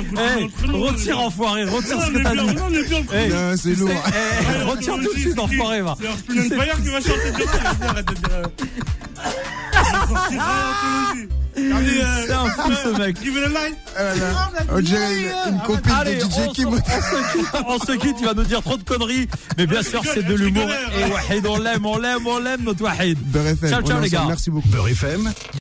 [0.00, 3.60] Eh, retire enfoiré, retire ce que t'as dit.
[3.62, 3.90] c'est lourd.
[4.70, 5.96] retire tout de suite, enfoiré, va.
[6.00, 7.32] C'est Arspin Empire qui va chanter
[7.88, 8.28] arrête de dire.
[8.32, 8.42] euh,
[11.58, 13.20] euh, C'est un fou, ce mec.
[13.22, 13.74] Give it a light.
[13.96, 14.50] Voilà.
[14.72, 16.68] On dirait une, une copine de DJ se- Kim.
[17.66, 19.26] on se quitte, il va nous dire trop de conneries.
[19.56, 20.68] Mais bien sûr, c'est de l'humour.
[20.96, 21.10] Et.
[21.10, 23.18] Wahid, on l'aime, on l'aime, on l'aime notre Wahid.
[23.18, 24.24] Beurre FM, Ciao, ciao, les gars.
[24.28, 24.68] Merci beaucoup.
[24.68, 25.32] Beurre FM